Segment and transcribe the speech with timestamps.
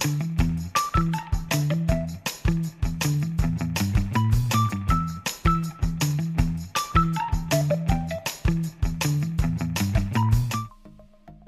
[0.00, 0.06] ¿Qué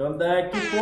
[0.03, 0.77] onda, equipo?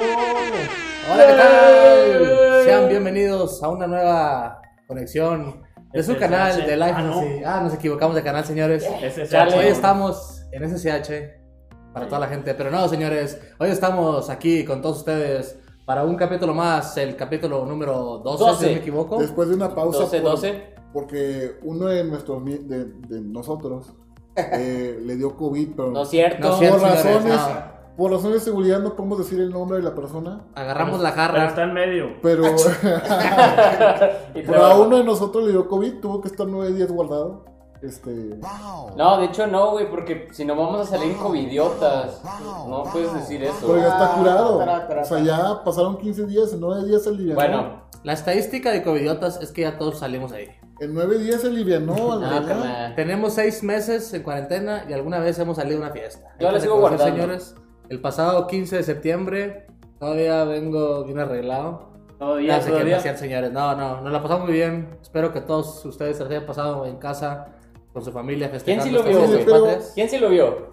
[1.12, 2.64] Hola, ¿qué tal?
[2.64, 5.62] Sean bienvenidos a una nueva conexión
[5.92, 6.18] de su SSH.
[6.18, 7.22] canal de Life Ah, no.
[7.46, 8.82] Ah, nos equivocamos de canal, señores.
[8.84, 9.54] SSH.
[9.56, 11.38] Hoy estamos en SSH
[11.94, 13.40] para toda la gente, pero no, señores.
[13.60, 15.56] Hoy estamos aquí con todos ustedes
[15.90, 18.64] para un capítulo más, el capítulo número 12, si 12.
[18.66, 19.18] no me equivoco.
[19.18, 19.98] Después de una pausa.
[19.98, 20.74] 12, por- 12.
[20.92, 23.92] Porque uno de nuestros de, de nosotros
[24.36, 26.46] eh, le dio COVID, pero No es cierto.
[26.46, 26.78] No es cierto.
[26.78, 27.96] por señores, razones, no.
[27.96, 30.44] por razones de seguridad no podemos decir el nombre de la persona.
[30.54, 31.46] Agarramos la Pero jarra.
[31.48, 32.06] está en medio.
[32.22, 32.44] Pero,
[34.32, 37.46] pero a uno de nosotros le dio COVID, tuvo que estar nueve días guardado.
[37.82, 38.10] Este,
[38.96, 42.20] No, de hecho no, güey, porque si no vamos a salir covidiotas.
[42.68, 43.76] No puedes decir pero eso.
[43.78, 44.58] ya está curado.
[45.00, 47.34] O sea, ya pasaron 15 días, en nueve días se alivianó.
[47.36, 50.48] Bueno, La estadística de covidiotas es que ya todos salimos ahí.
[50.80, 52.12] En nueve días se alivianó.
[52.12, 52.94] al no.
[52.96, 56.34] Tenemos seis meses en cuarentena y alguna vez hemos salido a una fiesta.
[56.38, 57.04] Yo la sigo guardando.
[57.04, 57.54] señores.
[57.88, 59.66] El pasado 15 de septiembre
[59.98, 61.90] todavía vengo bien arreglado.
[62.18, 62.96] Todavía, Ya sé que todavía.
[63.12, 63.52] no señores.
[63.52, 64.98] No, no, nos la pasamos muy bien.
[65.02, 67.48] Espero que todos ustedes se hayan pasado en casa
[68.00, 68.84] con su familia ¿Quién festejando.
[68.84, 69.44] sí lo vio, güey?
[69.46, 69.92] patrias.
[69.94, 70.66] ¿Quién sí lo vio?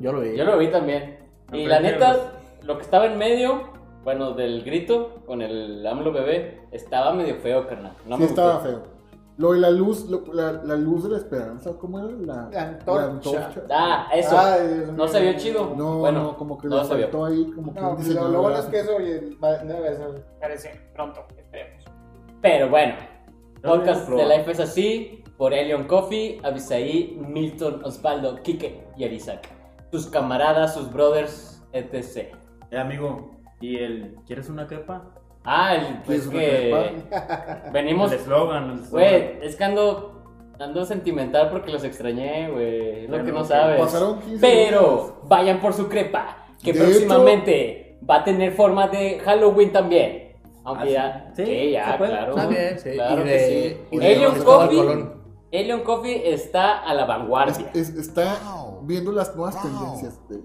[0.00, 0.36] Yo lo vi.
[0.36, 1.18] Yo lo vi también.
[1.52, 3.70] Y la neta, lo que estaba en medio,
[4.02, 7.92] bueno, del grito con el AMLO bebé, estaba medio feo, carnal.
[8.06, 8.68] No sí, me estaba gustó.
[8.68, 8.82] feo.
[9.36, 12.08] Lo de la luz, lo- la, la luz de la esperanza, ¿cómo era?
[12.20, 13.50] La, La antorcha.
[13.68, 14.38] Ah, eso.
[14.38, 15.08] Ay, Dios no mío.
[15.08, 15.74] se vio chido.
[15.76, 17.02] No, bueno, no, como que no le se vio.
[17.06, 18.86] faltó ahí, como que No, un diseñador lo, lo bueno es gráfico.
[18.86, 20.24] que eso oye, va- debe ser.
[20.40, 21.84] Parece pronto, esperemos.
[22.40, 22.94] Pero bueno,
[23.62, 24.24] No podcast lo de.
[24.38, 29.48] Life es así, por Elion Coffee, Abisaí, Milton, Osvaldo, Kike y Arizac.
[29.90, 32.34] Sus camaradas, sus brothers, etc.
[32.70, 35.10] Eh, amigo, ¿y el quieres una crepa?
[35.44, 38.82] Ah, el, pues ¿Quieres una que venimos, El eslogan.
[38.90, 40.24] güey, es que ando,
[40.58, 43.80] ando sentimental porque los extrañé, güey, es lo que no sabes.
[43.80, 44.40] Pasaron 15 días.
[44.40, 50.32] Pero vayan por su crepa, que De próximamente va a tener forma de Halloween también.
[50.64, 51.44] Aunque ¿Ah, ya, sí?
[51.44, 52.36] Sí, ya, claro.
[52.36, 52.90] Está bien, sí.
[52.92, 53.76] Claro y que de, sí.
[53.90, 55.23] y de Elion Cristóbal Coffee.
[55.60, 57.70] Elion Coffee está a la vanguardia.
[57.74, 58.36] Es- es- está
[58.82, 60.20] viendo las nuevas tendencias.
[60.28, 60.42] de-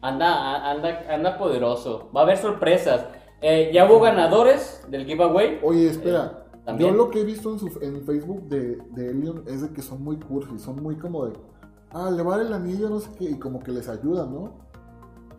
[0.00, 2.08] Anda, anda, anda poderoso.
[2.16, 3.04] Va a haber sorpresas.
[3.40, 5.58] Eh, ya hubo ganadores del giveaway.
[5.62, 6.44] Oye, espera.
[6.44, 6.90] Eh, también.
[6.90, 9.80] yo lo que he visto en, su, en Facebook de, de Elion es de que
[9.82, 11.32] son muy cursi, son muy como de.
[11.90, 14.52] Ah, le vale el anillo, no sé qué, y como que les ayuda, ¿no?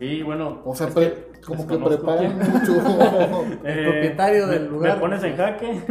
[0.00, 0.60] Sí, bueno.
[0.64, 2.72] O sea, pre- que como que preparan mucho.
[3.64, 4.94] Eh, propietario del lugar.
[4.94, 5.82] Me pones en jaque.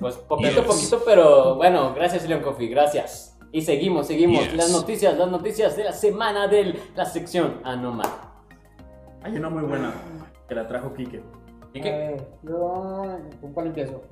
[0.00, 3.36] Pues poquito, poquito, pero bueno, gracias Elion Coffee, gracias.
[3.52, 4.52] Y seguimos, seguimos.
[4.54, 8.04] Las noticias, las noticias de la semana de la sección Anoma.
[9.22, 9.92] Hay una muy buena
[10.48, 11.22] que la trajo Kike.
[11.74, 11.90] ¿Y A qué?
[11.90, 14.02] ver, yo, ¿con cuál empiezo?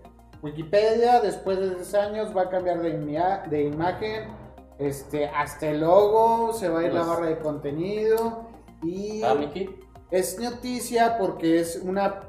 [0.42, 4.28] Wikipedia, después de 10 años, va a cambiar de, imia- de imagen.
[4.78, 8.48] Este, hasta el logo, se va a ir la Pues- barra de contenido.
[8.82, 9.70] Y Ah, Miki.
[10.10, 12.20] Es noticia porque es una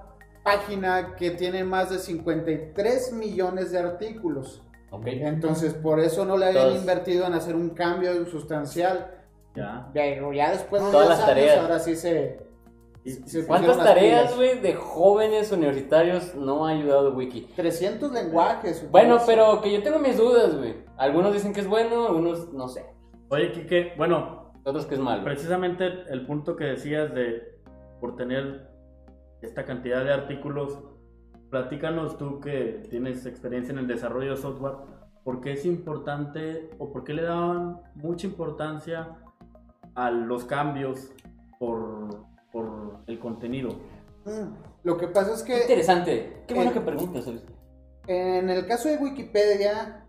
[0.44, 4.64] página que tiene más de 53 millones de artículos.
[4.92, 5.06] Ok.
[5.08, 9.12] Entonces, por eso no le habían invertido en hacer un cambio sustancial.
[9.56, 9.90] Ya.
[9.94, 11.58] Pero ya después de Todas 10 las años, tareas.
[11.60, 12.48] ahora sí se.
[13.48, 17.50] ¿Cuántas tareas, güey, de jóvenes universitarios no ha ayudado Wiki?
[17.56, 18.90] 300 lenguajes.
[18.92, 20.76] Bueno, pero que yo tengo mis dudas, güey.
[20.98, 22.86] Algunos dicen que es bueno, algunos no sé.
[23.30, 25.24] Oye, Kike, bueno, Otros que es malo.
[25.24, 27.57] precisamente el punto que decías de
[28.00, 28.68] por tener
[29.42, 30.80] esta cantidad de artículos,
[31.50, 34.76] platícanos tú que tienes experiencia en el desarrollo de software,
[35.24, 39.16] ¿por qué es importante o por qué le daban mucha importancia
[39.96, 41.12] a los cambios
[41.60, 43.70] por, por el contenido?
[44.26, 44.54] Mm,
[44.84, 46.44] Lo que pasa es que interesante.
[46.48, 47.26] Qué bueno que preguntas.
[48.08, 50.06] En el caso de Wikipedia,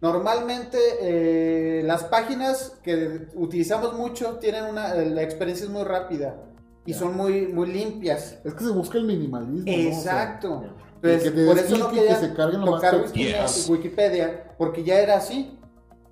[0.00, 4.94] normalmente eh, las páginas que utilizamos mucho tienen una.
[4.94, 6.47] La experiencia es muy rápida
[6.90, 8.38] y son muy, muy limpias.
[8.44, 9.64] es que se busca el minimalismo.
[9.66, 9.72] ¿no?
[9.98, 10.64] O sea, Exacto.
[11.02, 13.18] Entonces, que te por eso no y que quería se carguen lo más tocar texto.
[13.18, 15.58] Wiki- Wikipedia, porque ya era así,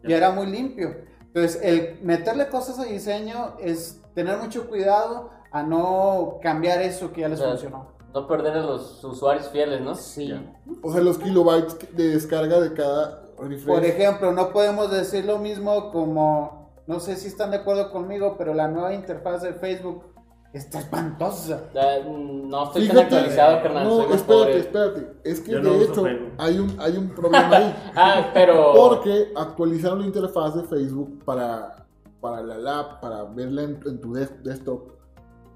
[0.02, 0.16] ya Ya.
[0.18, 0.94] era muy limpio.
[1.22, 7.22] Entonces, el meterle cosas a diseño es tener mucho cuidado a no cambiar eso que
[7.22, 7.96] ya les O sea, funcionó.
[8.14, 9.94] No perder a los usuarios fieles, ¿no?
[9.94, 10.28] Sí.
[10.28, 10.42] Ya.
[10.82, 13.66] O sea, los kilobytes de descarga de cada refresh.
[13.66, 18.36] Por ejemplo, no podemos decir lo mismo como, no sé si están de acuerdo conmigo,
[18.38, 20.04] pero la nueva interfaz de Facebook
[20.52, 21.64] está espantosa.
[21.74, 23.84] Ah, no estoy tan Fíjate, actualizado, carnal.
[23.84, 24.58] no, espérate, pobre.
[24.58, 25.06] espérate.
[25.24, 26.04] Es que Yo de no hecho
[26.38, 27.76] hay un, hay un problema ahí.
[27.96, 28.72] Ah, pero.
[28.74, 31.86] Porque actualizaron la interfaz de Facebook para,
[32.20, 34.92] para la lab, para verla en, en tu des- desktop.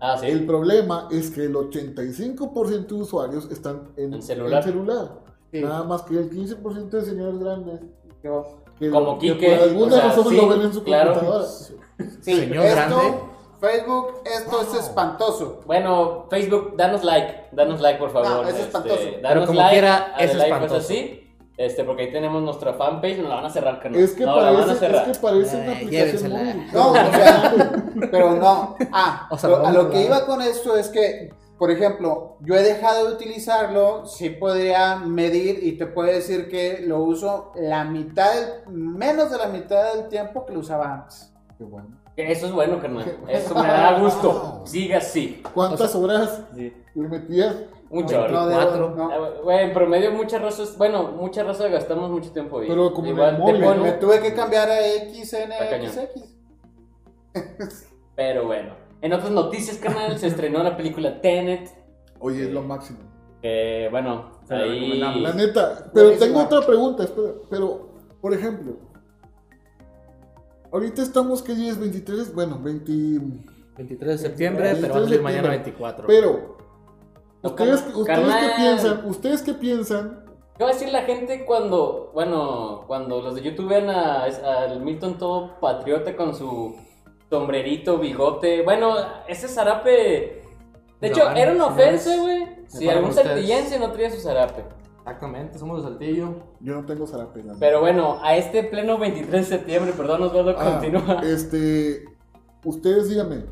[0.00, 0.26] Ah, sí.
[0.26, 4.62] El problema es que el 85% de usuarios están en, En celular.
[4.62, 5.20] celular.
[5.52, 5.60] Sí.
[5.62, 7.80] Nada más que el 15% de señores grandes.
[8.78, 11.12] Que, Como que Quique, por alguna o sea, razón sí, lo ven en su claro.
[11.14, 11.46] computadora.
[11.48, 11.76] Sí,
[12.22, 13.20] Señor esto, grande.
[13.60, 15.60] Facebook, esto es espantoso.
[15.66, 18.28] Bueno, Facebook, danos like, danos like por favor.
[18.28, 19.02] No, es este, espantoso.
[19.04, 20.76] danos Pero como like, quiera, es like, pues, espantoso.
[20.76, 24.00] así, este, porque ahí tenemos nuestra fanpage, nos la van a cerrar, carnal.
[24.00, 25.08] Es que no, la van a parece, cerrar.
[25.10, 26.66] es que parece una aplicación.
[26.72, 27.72] No, o sea,
[28.10, 28.76] pero no.
[28.92, 32.54] Ah, O sea, lo- a lo que iba con esto es que, por ejemplo, yo
[32.54, 37.84] he dejado de utilizarlo, sí podría medir y te puedo decir que lo uso la
[37.84, 41.34] mitad, menos de la mitad del tiempo que lo usaba antes.
[41.58, 41.99] Qué bueno.
[42.28, 43.18] Eso es bueno, carnal.
[43.28, 44.62] Eso me da gusto.
[44.66, 45.42] Siga así.
[45.54, 47.56] ¿Cuántas horas le metías?
[47.90, 48.46] Un No, chorro.
[48.46, 48.94] de- Cuatro.
[48.96, 49.10] no.
[49.10, 52.68] Ah, Güey, en promedio muchas razas, bueno, muchas razas gastamos mucho tiempo ahí.
[52.68, 54.76] Pero como Igual móvil, ponen- Me tuve que cambiar a.
[54.80, 56.20] XNXX.
[58.16, 58.74] Pero bueno.
[59.02, 61.70] En otras noticias, canal, se estrenó la película Tenet.
[62.18, 62.98] Oye, es lo máximo.
[63.40, 64.74] Que bueno, Se la ahí.
[64.74, 65.22] recomendamos.
[65.22, 65.90] La neta.
[65.94, 67.28] Pero tengo otra pregunta, espera.
[67.48, 67.88] Pero,
[68.20, 68.74] por ejemplo,
[70.72, 71.78] ahorita estamos, ¿qué día es?
[71.78, 72.92] 23, bueno, 20.
[73.76, 75.72] 23 de septiembre, 23 pero va a de salir mañana septiembre.
[75.72, 76.06] 24.
[76.06, 76.56] Pero,
[77.42, 78.28] No, ¿ustedes, carnal.
[78.28, 79.06] ustedes qué piensan?
[79.06, 80.24] ¿Ustedes qué piensan?
[80.58, 84.80] ¿Qué va a decir la gente cuando, bueno, cuando los de YouTube vean a, al
[84.82, 86.76] Milton todo patriota con su
[87.30, 88.62] sombrerito, bigote?
[88.62, 88.94] Bueno,
[89.26, 90.42] ese zarape.
[91.00, 92.46] De hecho, No, era una ofensa, güey.
[92.66, 94.64] Si algún saltillense no traía su zarape.
[95.10, 96.34] Exactamente, somos de Saltillo.
[96.60, 97.40] Yo no tengo zarape.
[97.40, 97.56] la neta.
[97.58, 101.20] Pero bueno, a este pleno 23 de septiembre, perdón, Osvaldo, Ah, continúa.
[101.24, 102.04] Este,
[102.64, 103.44] ustedes díganme.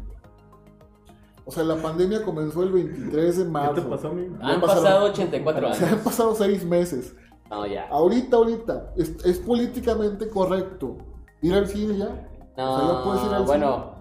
[1.45, 3.75] O sea, la pandemia comenzó el 23 de marzo.
[3.75, 4.37] ¿Qué te pasó, amigo?
[4.41, 6.05] Han pasado 84 Se han años.
[6.05, 7.17] pasado seis meses.
[7.51, 7.89] No, ya.
[7.89, 10.99] Ahorita, ahorita, ¿es, es políticamente correcto
[11.41, 12.29] ir al cine ya?
[12.57, 13.95] No, o sea, ya puedes ir al bueno,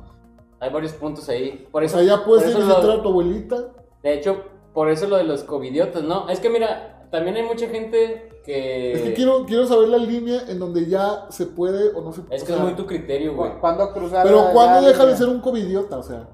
[0.59, 1.67] hay varios puntos ahí.
[1.71, 3.55] Por O eso, sea, ya puedes ir a visitar lo- a tu abuelita.
[4.03, 4.43] De hecho,
[4.73, 6.27] por eso lo de los covidiotas, ¿no?
[6.27, 8.93] Es que mira, también hay mucha gente que...
[8.93, 12.21] Es que quiero, quiero saber la línea en donde ya se puede o no se
[12.21, 12.35] puede.
[12.35, 13.51] Es que es muy tu criterio, güey.
[13.53, 15.97] Cu- ¿Cuándo cruzar Pero la- ¿cuándo deja de ser un covidiota?
[15.97, 16.27] O sea,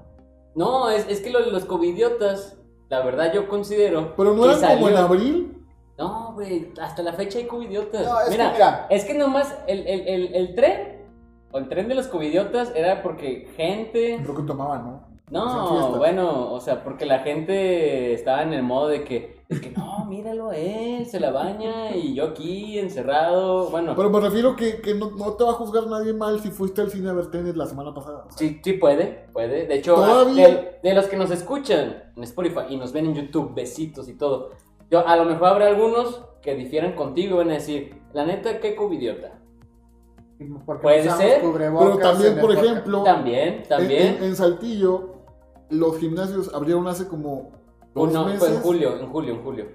[0.54, 2.56] No, es, es que lo de los covidiotas,
[2.88, 4.14] la verdad yo considero...
[4.16, 5.50] pero no que eran como en abril.
[5.98, 8.04] No, güey, hasta la fecha hay covidiotas.
[8.04, 8.86] No, es que mira, mira.
[8.90, 11.04] es que nomás el, el, el, el tren,
[11.52, 14.18] o el tren de los covidiotas era porque gente...
[14.22, 15.13] Creo que tomaban, ¿no?
[15.30, 15.96] No, fiestas.
[15.98, 20.04] bueno, o sea, porque la gente estaba en el modo de que, es que no,
[20.04, 24.82] míralo a él, se la baña y yo aquí encerrado, bueno, Pero me refiero que,
[24.82, 27.30] que no, no te va a juzgar nadie mal si fuiste al cine a ver
[27.30, 28.24] Tenet la semana pasada.
[28.26, 32.22] O sea, sí, sí puede, puede, de hecho, de, de los que nos escuchan en
[32.22, 34.50] Spotify y nos ven en YouTube, besitos y todo,
[34.90, 38.60] yo, a lo mejor habrá algunos que difieran contigo y van a decir, la neta,
[38.60, 39.40] qué covidiota.
[40.66, 45.13] Porque Puede ser, Pero también, por ejemplo, También, en, también, en- en Saltillo,
[45.70, 47.52] los gimnasios abrieron hace como
[47.94, 48.40] dos no, meses.
[48.40, 49.66] fue en julio, en julio, en julio.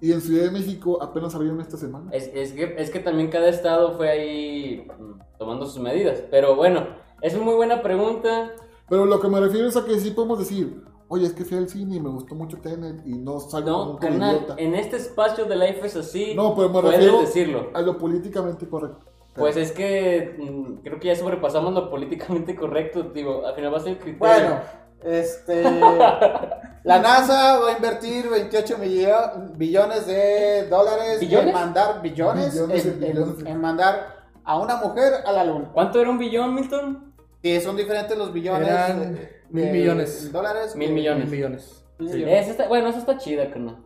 [0.00, 2.10] Y en Ciudad de México apenas abrieron esta semana.
[2.12, 6.22] Es, es que, es que también cada estado fue ahí mm, tomando sus medidas.
[6.30, 6.86] Pero bueno,
[7.20, 8.52] es una muy buena pregunta.
[8.88, 11.58] Pero lo que me refiero es a que sí podemos decir, oye, es que fui
[11.58, 14.54] al cine y me gustó mucho Tenet y no salgo No, un carnal, idiota.
[14.58, 16.34] en este espacio de Life es así.
[16.34, 17.70] No, pero me refiero decirlo.
[17.74, 19.04] a lo políticamente correcto.
[19.34, 23.02] Pues es que mm, creo que ya sobrepasamos lo políticamente correcto.
[23.02, 24.18] Digo, al final va a ser el criterio.
[24.18, 24.60] Bueno,
[25.02, 25.62] este.
[26.84, 31.48] la NASA va a invertir 28 millo- billones de dólares ¿Billones?
[31.48, 33.46] en mandar billones, Billones en, de en- billones.
[33.46, 35.70] en mandar a una mujer a la luna.
[35.72, 37.14] ¿Cuánto era un billón, Milton?
[37.42, 38.68] Que son diferentes los billones.
[38.68, 40.32] Eran de- mil de millones.
[40.32, 40.74] Dólares.
[40.76, 41.24] Mil millones.
[41.24, 41.84] Mil millones.
[41.98, 42.42] mil Sí, millones.
[42.42, 43.76] esa está, bueno, esa está chida, carnal.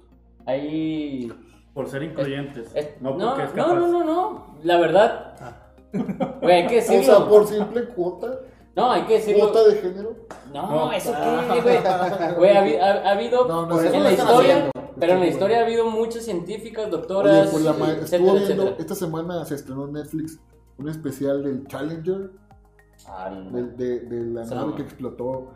[0.46, 1.32] Ahí.
[1.74, 2.70] Por ser incluyentes.
[2.74, 3.74] es- no no, porque es no, capaz.
[3.78, 4.56] no, no, no.
[4.62, 5.34] La verdad.
[6.40, 7.04] Güey, hay que O decirlo.
[7.04, 8.38] sea, por simple cuota,
[8.74, 9.50] No, hay que decirlo.
[9.50, 10.16] cuota de género.
[10.52, 10.92] No, No.
[10.92, 11.78] eso qué, güey.
[12.36, 13.46] Güey, ha, habi- ha- ha habido.
[13.46, 14.54] No, no en la historia.
[14.56, 14.70] haciendo.
[14.98, 18.32] Pero en la historia ha habido muchas científicas, Oye, doctoras, pues la ma- estuvo etcétera,
[18.32, 18.76] viendo, etcétera.
[18.78, 20.38] esta semana se estrenó en Netflix
[20.78, 22.30] un especial del Challenger,
[23.08, 23.50] Ah, no.
[23.50, 25.48] de, de- de la nave que explotó.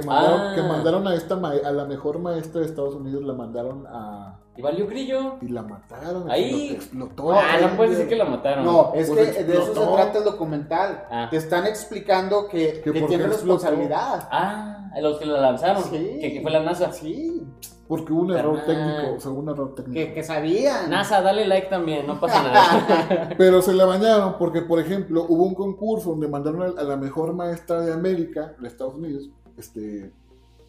[0.00, 0.52] Que mandaron, Ah.
[0.54, 4.38] que mandaron a esta ma- a la mejor maestra de Estados Unidos, la mandaron a
[4.54, 5.36] ¿Y valió grillo?
[5.40, 6.30] y la mataron.
[6.30, 6.70] Ahí.
[6.74, 7.32] explotó.
[7.32, 8.64] Ah, no puedes decir que la mataron.
[8.64, 11.04] No, es Pues que de eso se trata el documental.
[11.10, 11.28] Ah.
[11.30, 14.28] Te están explicando que, Que que tiene responsabilidad.
[14.30, 15.82] Ah, a los que la lanzaron.
[15.84, 16.18] Sí.
[16.20, 16.92] Que, que fue la NASA.
[16.92, 17.42] Sí,
[17.88, 19.94] Porque hubo un error técnico, o sea, un error técnico.
[19.94, 20.90] que, que sabían.
[20.90, 23.28] NASA, dale like también, no pasa nada.
[23.38, 27.32] Pero se la bañaron porque, por ejemplo, hubo un concurso donde mandaron a la mejor
[27.32, 30.12] maestra de América, de Estados Unidos, este,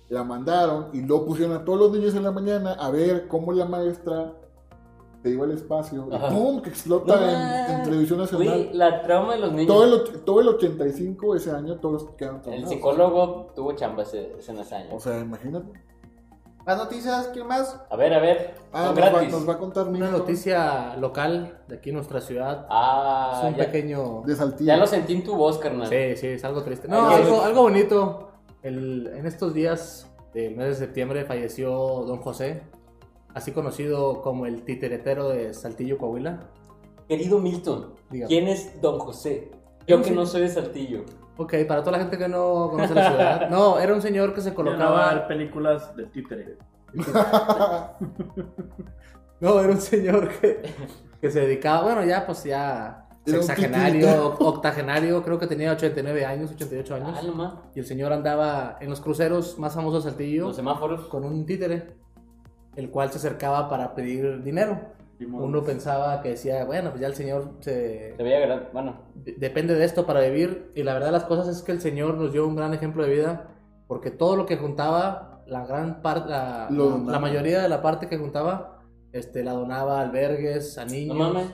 [0.09, 3.51] la mandaron y luego pusieron a todos los niños en la mañana a ver cómo
[3.51, 4.33] la maestra
[5.23, 6.31] te iba al espacio, y.
[6.33, 6.61] ¡pum!
[6.61, 7.69] que explota No en, más.
[7.71, 8.47] en televisión nacional.
[8.47, 9.67] Güey, la trauma de los niños.
[9.67, 12.69] Todo el, todo el 85 ese año, todos quedaron El traumados.
[12.69, 14.95] psicólogo tuvo chamba ese, ese en ese año.
[14.95, 15.71] O sea, imagínate.
[16.67, 17.79] Las noticias, ¿quién más?
[17.89, 18.55] A ver, a ver.
[18.73, 19.31] Ah, son nos va, gratis.
[19.31, 22.67] nos va a contar Una noticia local de aquí en nuestra ciudad.
[22.69, 24.21] Ah, es un ya, pequeño.
[24.25, 24.67] de Saltillo.
[24.67, 25.87] ya lo sentí en tu voz, carnal.
[25.87, 26.87] Sí, sí, es algo triste.
[26.89, 28.31] No, Ay, algo, algo bonito.
[28.67, 31.71] El- en estos días del mes de septiembre falleció
[32.05, 32.63] don José,
[33.33, 36.39] así conocido como el titeretero de Saltillo, Coahuila.
[37.07, 38.27] Querido Milton, Dígame.
[38.27, 39.51] ¿quién es Don José?
[39.87, 41.05] Yo que no soy de Saltillo.
[41.37, 43.49] Ok, para toda la gente que no conoce la ciudad.
[43.49, 45.11] No, era un señor que se colocaba.
[45.11, 46.57] haber películas de títere.
[49.39, 50.63] No, era un señor que,
[51.21, 51.83] que se dedicaba.
[51.83, 53.06] Bueno, ya, pues ya.
[53.31, 57.17] Sexagenario, octogenario, creo que tenía 89 años, 88 años.
[57.19, 57.53] Ah, nomás.
[57.75, 61.05] Y el señor andaba en los cruceros más famosos de Saltillo Los semáforos.
[61.07, 61.95] con un títere,
[62.75, 64.79] el cual se acercaba para pedir dinero.
[65.19, 68.13] Uno pensaba que decía, bueno, pues ya el señor se...
[68.15, 68.67] Se veía grande.
[68.71, 70.71] Bueno, de- depende de esto para vivir.
[70.75, 73.03] Y la verdad de las cosas es que el señor nos dio un gran ejemplo
[73.03, 73.47] de vida,
[73.87, 78.07] porque todo lo que juntaba, la gran parte, la, la- la mayoría de la parte
[78.07, 78.79] que juntaba,
[79.11, 81.17] este, la donaba a albergues, a no niños.
[81.17, 81.47] mames.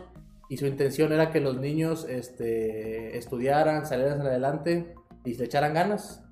[0.50, 4.94] Y su intención era que los niños este, estudiaran, salieran adelante
[5.26, 6.24] y le echaran ganas.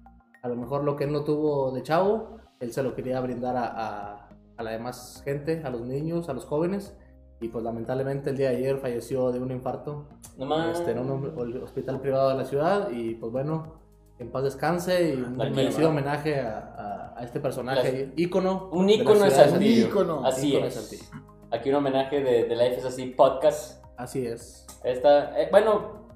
[0.44, 3.56] A lo mejor lo que él no tuvo de chavo, él se lo quería brindar
[3.58, 6.96] a, a- a la demás gente, a los niños, a los jóvenes.
[7.40, 11.34] Y pues lamentablemente el día de ayer falleció de un infarto No este, en un
[11.64, 12.90] hospital privado de la ciudad.
[12.92, 13.80] Y pues bueno,
[14.20, 18.70] en paz descanse y un Ándale, merecido homenaje a, a- a este personaje ícono.
[18.72, 19.20] Un la ícono.
[19.56, 20.26] Un ícono.
[20.26, 20.74] Así Ícono es.
[20.76, 21.04] Saltillo.
[21.50, 23.81] Aquí un homenaje de, de Life is Así Podcast.
[24.02, 24.66] Así es.
[24.84, 26.08] Esta, eh, bueno,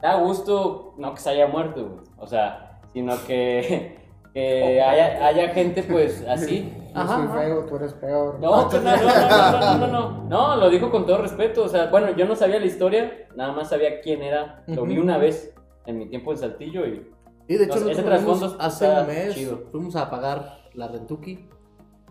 [0.00, 2.04] da gusto no que se haya muerto.
[2.16, 3.96] O sea, sino que,
[4.36, 6.72] oh, haya, haya, gente pues así.
[6.94, 8.38] Yo soy feo, tú eres peor.
[8.38, 11.64] No, pues, no, no, no, no, no, no, no, lo dijo con todo respeto.
[11.64, 14.62] O sea, bueno, yo no sabía la historia, nada más sabía quién era.
[14.68, 15.52] Lo vi una vez
[15.84, 17.10] en mi tiempo en Saltillo y...
[17.48, 21.48] Y de hecho, no, ese fuimos, hace un mes fuimos a pagar la Rentuki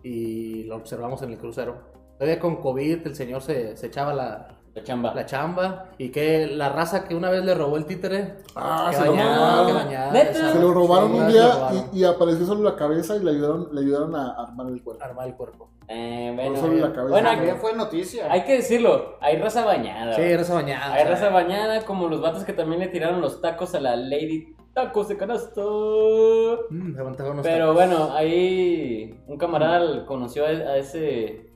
[0.03, 1.95] y lo observamos en el crucero.
[2.17, 5.13] Todavía con COVID el señor se, se echaba la, la chamba.
[5.13, 8.35] la chamba y que la raza que una vez le robó el títere.
[8.55, 10.31] Ah, que se lo dañada, ¿Neta?
[10.31, 11.89] esa- Se lo robaron sí, un lo día robaron.
[11.93, 15.03] y, y apareció solo la cabeza y le ayudaron, le ayudaron a armar el cuerpo.
[15.03, 15.69] Armar el cuerpo.
[15.89, 17.09] Eh, bueno, solo la cabeza.
[17.35, 18.31] bueno, fue noticia.
[18.31, 20.13] hay que decirlo, hay raza bañada.
[20.15, 20.93] Sí, raza bañada.
[20.93, 24.53] Hay raza bañada como los vatos que también le tiraron los tacos a la Lady
[24.73, 26.65] Tacos de Canasto.
[26.69, 26.93] mm,
[27.41, 27.73] Pero tacos.
[27.73, 31.49] bueno, ahí un camarada conoció a, a ese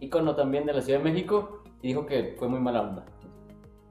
[0.00, 3.04] ícono también de la Ciudad de México y dijo que fue muy mala onda.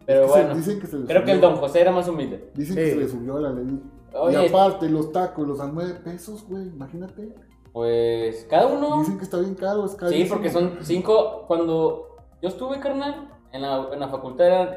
[0.06, 1.82] Pero Es que se- bueno, dicen que se le creo que el subió- Don José
[1.82, 2.52] era más humilde.
[2.56, 2.82] Dicen Sí.
[2.82, 3.82] que se le subió a la ley.
[4.14, 6.68] Oye, Y aparte, los tacos los dan 9 pesos, güey.
[6.68, 7.34] Imagínate.
[7.74, 9.00] pues cada uno.
[9.02, 10.30] Dicen que está bien caro, es Sí, carísimo.
[10.36, 11.44] porque son 5.
[11.48, 14.70] Cuando yo estuve, carnal, en la, en la facultad eran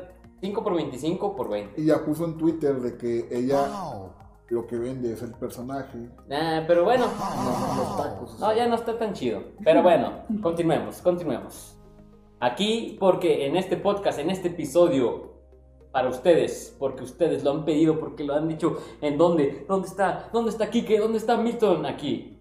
[0.42, 1.80] 5 por 25 por 20.
[1.80, 3.68] Y ya puso en Twitter de que ella
[4.48, 5.96] lo que vende es el personaje,
[6.28, 8.38] Nah, pero bueno, no los tacos.
[8.40, 8.56] no, sea.
[8.56, 9.44] ya no está tan chido.
[9.64, 11.79] Pero bueno, continuemos, continuemos.
[12.40, 15.34] Aquí, porque en este podcast, en este episodio,
[15.92, 19.66] para ustedes, porque ustedes lo han pedido, porque lo han dicho, ¿en dónde?
[19.68, 20.30] ¿Dónde está?
[20.32, 20.98] ¿Dónde está Kike?
[20.98, 21.84] ¿Dónde está Milton?
[21.84, 22.38] Aquí.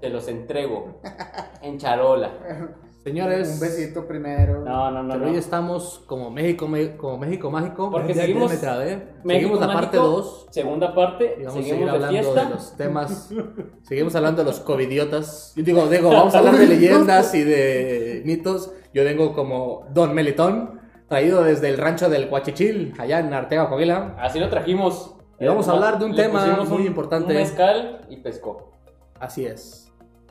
[0.00, 1.00] Te los entrego.
[1.62, 2.76] En charola.
[3.04, 4.64] Señores, Un besito primero.
[4.64, 5.12] No, no, no.
[5.12, 5.30] pero no.
[5.30, 7.90] hoy estamos como México, como México Mágico.
[7.90, 8.96] Porque seguimos- me trabé.
[9.22, 10.46] México Seguimos la parte Mágico, 2.
[10.50, 12.44] Segunda parte, Y vamos a seguir seguimos hablando fiesta.
[12.44, 13.30] de los temas.
[13.82, 15.52] Seguimos hablando de los covidiotas.
[15.54, 18.72] Yo digo, digo, vamos a hablar de leyendas y de mitos.
[18.94, 24.16] Yo vengo como Don Melitón, traído desde el rancho del Huachichil, allá en Arteaga, Coahuila.
[24.18, 25.14] Así lo trajimos.
[25.38, 27.32] Y vamos a Eh, hablar de un le tema muy un- importante.
[27.34, 28.72] Un mezcal y pescó.
[29.20, 29.83] Así es.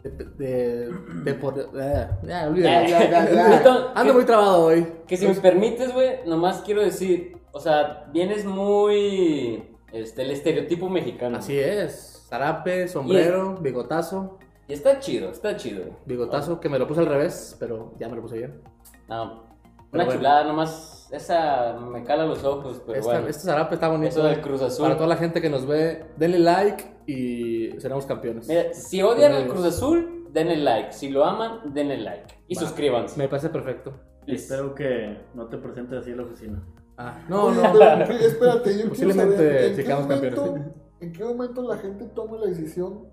[0.03, 0.89] De,
[1.23, 2.87] de, por- eh, ya, olvídalo.
[2.87, 4.85] Ya, Ando que- muy trabado hoy.
[5.07, 10.89] Que si me permites, güey, nomás quiero decir, o sea, vienes muy, este, el estereotipo
[10.89, 11.37] mexicano.
[11.37, 12.25] Así es.
[12.27, 14.39] Zarape, sombrero, bigotazo.
[14.67, 15.83] Y está chido, está chido.
[16.05, 18.61] Bigotazo, que me lo puse al revés, pero ya me lo puse bien.
[19.07, 19.52] No, Pero
[19.93, 20.19] una bueno.
[20.19, 23.27] chulada, nomás, esa me cala los ojos, pero Esta- bueno.
[23.27, 24.09] Este zarape está bonito.
[24.09, 24.83] Eso del Cruz Azul.
[24.85, 28.47] Para toda la gente que nos ve, denle like y seremos campeones.
[28.47, 29.53] Mira, si odian al Amigos.
[29.61, 30.91] Cruz Azul, denle like.
[30.93, 32.33] Si lo aman, denle like.
[32.47, 32.61] Y Va.
[32.61, 33.17] suscríbanse.
[33.17, 33.93] Me parece perfecto.
[34.25, 36.63] Y espero que no te presentes así en la oficina.
[36.97, 37.61] Ah, no, no.
[37.73, 40.73] pero, ¿qué- espérate, yo Posiblemente saber, ¿en si qué, quedamos momento, campeones.
[41.01, 43.03] ¿en qué momento la gente toma la decisión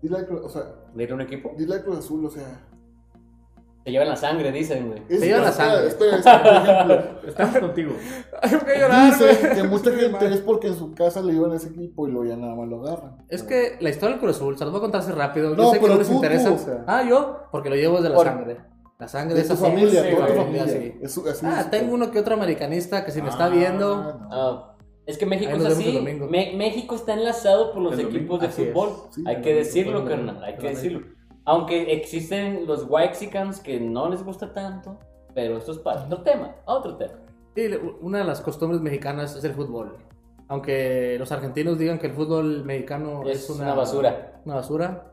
[0.00, 0.62] de ir al Cruz- o sea,
[0.94, 1.52] ¿De ir a un equipo?
[1.56, 2.24] de ir al Cruz Azul?
[2.24, 2.66] O sea,
[3.86, 5.00] Te llevan la sangre, dicen, güey.
[5.08, 5.86] es- Te lleva la sangre.
[5.86, 6.52] Espera, espera, por
[6.96, 7.92] ejemplo, Estamos contigo.
[8.42, 11.54] Ay, ¿por qué llorar, dicen que mucha gente es porque en su casa le a
[11.54, 13.18] ese equipo y luego ya nada más lo agarran.
[13.28, 15.50] Es que la historia del Cruz Azul, se los voy a contar así rápido.
[15.50, 16.48] Yo No, sé que pero no les tú, interesa.
[16.48, 16.84] tú, o sea.
[16.88, 18.56] Ah, yo, porque lo llevo desde la Por- sangre.
[18.98, 20.92] La sangre De es tu así, familia, sí, toda tu familia, familia.
[20.94, 20.98] sí.
[21.02, 21.70] Es su- así Ah, es.
[21.70, 24.28] tengo uno que otro americanista que si me está Ah, viendo, no.
[24.32, 24.76] Ah,
[25.06, 25.96] es que México Ahí es nos vemos el así.
[26.04, 26.26] domingo.
[26.26, 28.18] Me- México está enlazado por los El domingo.
[28.18, 28.72] equipos de Así es.
[28.72, 28.90] fútbol.
[29.14, 30.26] Sí, hay el que domingo, decirlo, el domingo.
[30.26, 30.44] carnal.
[30.44, 31.00] Hay que decirlo.
[31.46, 34.98] Aunque existen los Waxicans que no les gusta tanto.
[35.34, 36.54] Pero esto es para otro tema.
[36.64, 37.14] Otro tema.
[37.54, 37.68] Sí,
[38.00, 39.96] una de las costumbres mexicanas es el fútbol.
[40.48, 44.40] Aunque los argentinos digan que el fútbol mexicano es, Es una basura.
[44.44, 45.12] Una basura.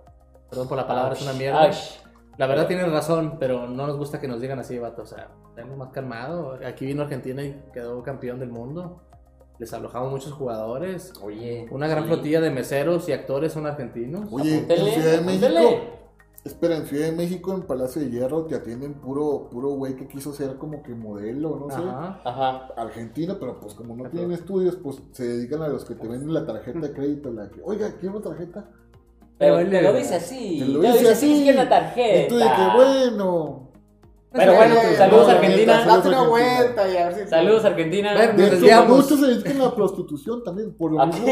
[0.49, 1.63] Perdón por la palabra, es una Ash, mierda.
[1.63, 1.97] ash.
[2.37, 5.03] La verdad tienen razón, pero no nos gusta que nos digan así, vato.
[5.03, 6.59] O sea, tengo más calmado.
[6.65, 9.01] Aquí vino Argentina y quedó campeón del mundo.
[9.59, 11.13] Les alojamos muchos jugadores.
[11.21, 11.67] Oye.
[11.71, 12.09] Una gran sí.
[12.09, 14.27] flotilla de meseros y actores son argentinos.
[14.31, 16.02] Oye, en Apúntele, Ciudad de México, apúntele.
[16.43, 20.07] Espera, en Ciudad de México, en Palacio de Hierro, te atienden puro, puro güey que
[20.07, 21.81] quiso ser como que modelo, no sé.
[21.81, 22.21] Ajá.
[22.23, 22.67] Ajá.
[22.77, 24.11] Argentino, pero pues como no Ajá.
[24.11, 27.49] tienen estudios, pues se dedican a los que te venden la tarjeta de crédito, la
[27.49, 28.69] que, oiga, quiero tarjeta.
[29.37, 30.59] Pero Pero te lo dice así.
[30.59, 31.39] Te lo te dice así.
[31.39, 32.19] Es que una tarjeta.
[32.19, 33.62] Y tú que, bueno.
[34.33, 35.85] Pero bueno, saludos no, Argentina.
[35.85, 37.29] Date una vuelta y a ver si.
[37.29, 38.13] Saludos Argentina.
[38.13, 38.97] De desviamos.
[38.97, 41.27] muchos se dedican a la prostitución también, por lo ¿A mismo,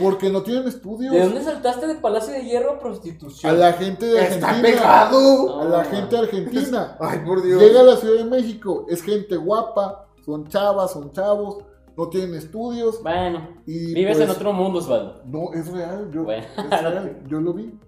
[0.00, 1.12] porque no tienen estudios.
[1.12, 3.52] ¿De dónde saltaste de Palacio de Hierro a prostitución?
[3.52, 4.62] A la gente de ¡Está Argentina.
[4.78, 5.60] pegado!
[5.60, 6.96] A la gente argentina.
[7.00, 7.60] Ay, por Dios.
[7.60, 11.58] Llega a la Ciudad de México, es gente guapa, son chavas, son chavos,
[11.96, 13.02] no tienen estudios.
[13.02, 15.20] Bueno, Y vives pues, en otro mundo, Osvaldo.
[15.26, 16.46] No, es real, yo, Bueno.
[16.56, 17.64] es real, yo lo vi.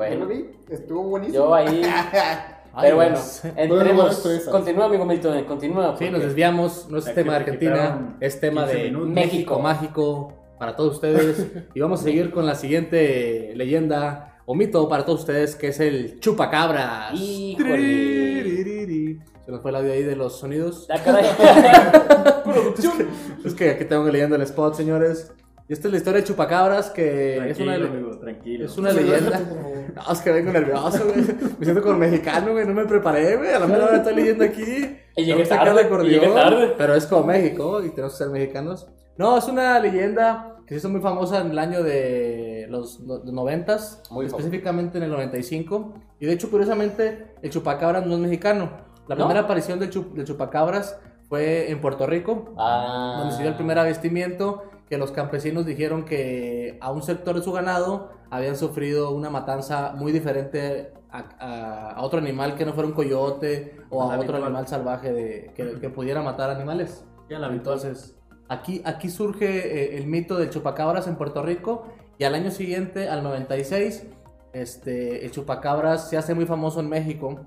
[0.00, 1.44] Yo Bueno, lo vi, estuvo buenísimo.
[1.44, 1.82] yo ahí.
[2.72, 3.18] Ay, Pero bueno,
[3.56, 4.22] entremos.
[4.50, 5.96] Continúa, amigo Milton, continúa.
[5.98, 6.86] Sí, nos desviamos.
[6.88, 9.08] No es tema de que Argentina, es tema 15 de minutos.
[9.08, 11.46] México mágico para todos ustedes.
[11.74, 15.80] y vamos a seguir con la siguiente leyenda o mito para todos ustedes, que es
[15.80, 17.12] el chupacabras.
[17.14, 19.18] Híjole.
[19.44, 20.86] Se nos fue el audio ahí de los sonidos.
[20.90, 21.24] Ah, caray.
[22.44, 23.08] Producción.
[23.44, 25.32] Es que aquí tengo leyendo el spot, señores.
[25.70, 28.64] Y esta es la historia de chupacabras, que es Tranquilo, una, amigo, tranquilo.
[28.66, 29.40] es una leyenda.
[29.94, 31.24] No, es que vengo nervioso, güey.
[31.58, 32.66] Me siento como mexicano, güey.
[32.66, 33.50] No me preparé, güey.
[33.52, 34.96] A la mera hora estoy leyendo aquí.
[35.16, 36.74] Y llegué tarde, el acordeón, y llegué tarde.
[36.78, 38.88] Pero es como México y tenemos que ser mexicanos.
[39.16, 44.02] No, es una leyenda que se hizo muy famosa en el año de los noventas,
[44.24, 45.94] específicamente en el 95.
[46.20, 48.70] Y de hecho, curiosamente, el chupacabras no es mexicano.
[49.08, 49.24] La ¿No?
[49.24, 50.98] primera aparición del, chup- del chupacabras
[51.28, 53.16] fue en Puerto Rico, Ah.
[53.20, 57.42] donde se dio el primer avistamiento que los campesinos dijeron que a un sector de
[57.42, 62.74] su ganado habían sufrido una matanza muy diferente a, a- a otro animal que no
[62.74, 67.04] fuera un coyote o a otro animal salvaje de, que, que pudiera matar animales.
[67.28, 67.46] La.
[67.46, 68.16] Entonces,
[68.48, 71.84] aquí, aquí surge eh, el mito del chupacabras en Puerto Rico
[72.18, 74.06] y al año siguiente, al 96,
[74.52, 77.46] este, el chupacabras se hace muy famoso en México.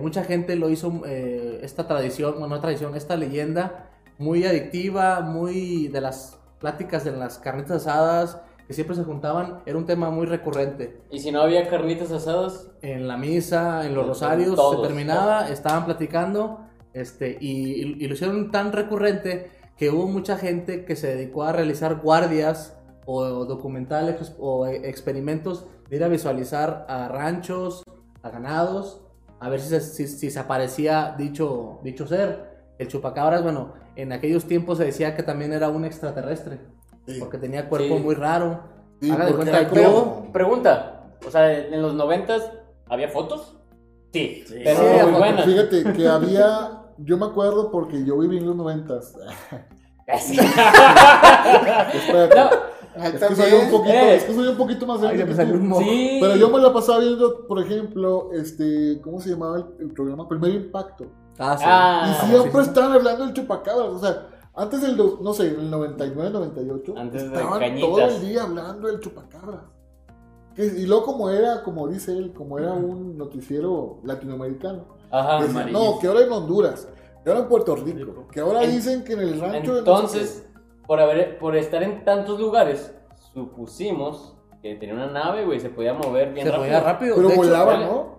[0.00, 5.88] Mucha gente lo hizo, eh, esta tradición, bueno, no tradición, esta leyenda muy adictiva, muy
[5.88, 10.26] de las pláticas de las carnitas asadas que siempre se juntaban, era un tema muy
[10.26, 11.00] recurrente.
[11.10, 14.86] Y si no había carnitas asadas, En la misa, en los En rosarios, todos, se
[14.86, 16.60] terminaba, estaban platicando,
[16.92, 21.42] este, y, y- y lo hicieron tan recurrente que hubo mucha gente que se dedicó
[21.44, 27.82] a realizar guardias o, documentales o experimentos de ir a visualizar a ranchos,
[28.22, 29.02] a ganados,
[29.40, 32.50] a ver si se, si- si se aparecía dicho, dicho ser.
[32.78, 36.60] El chupacabras, bueno, en aquellos tiempos se decía que también era un extraterrestre,
[37.06, 37.16] Sí.
[37.18, 38.02] porque tenía cuerpo Sí.
[38.02, 38.60] muy raro.
[39.00, 40.96] Sí, Haga de cuenta, como- pregunta.
[41.26, 42.50] O sea, en los noventas,
[42.88, 43.56] ¿había fotos?
[44.12, 44.56] Sí, Sí.
[44.64, 45.44] pero Sí, no muy buenas.
[45.44, 49.14] Fíjate que había, yo me acuerdo porque yo viví en los noventas.
[52.96, 54.16] No, es que soy un poquito, Eh.
[54.16, 55.34] es que soy un poquito más Ay, que tú.
[55.78, 56.18] sí.
[56.20, 60.28] Pero yo me la pasaba viendo, por ejemplo, este, ¿cómo se llamaba el, el programa?
[60.28, 61.06] Primer Impacto.
[61.40, 61.64] Ah, sí.
[61.66, 66.30] Ah, y siempre estaban hablando del chupacabras, o sea, antes del, no sé, el 99,
[66.30, 67.88] 98, Antes de estaban Cañitas.
[67.90, 69.60] todo el día hablando del chupacabras.
[70.54, 75.40] Que- y luego como era, como dice él, como era un noticiero latinoamericano, Ajá.
[75.42, 76.88] decían, no, que ahora en Honduras,
[77.24, 79.78] que ahora en Puerto Rico, que ahora En- dicen que en el rancho de no
[79.78, 80.46] Entonces,
[80.86, 82.92] por, haber, por estar en tantos lugares,
[83.32, 87.16] supusimos que tenía una nave, güey, se podía mover bien se rápido.
[87.16, 87.76] pero De volaba.
[87.78, 88.18] ¿no?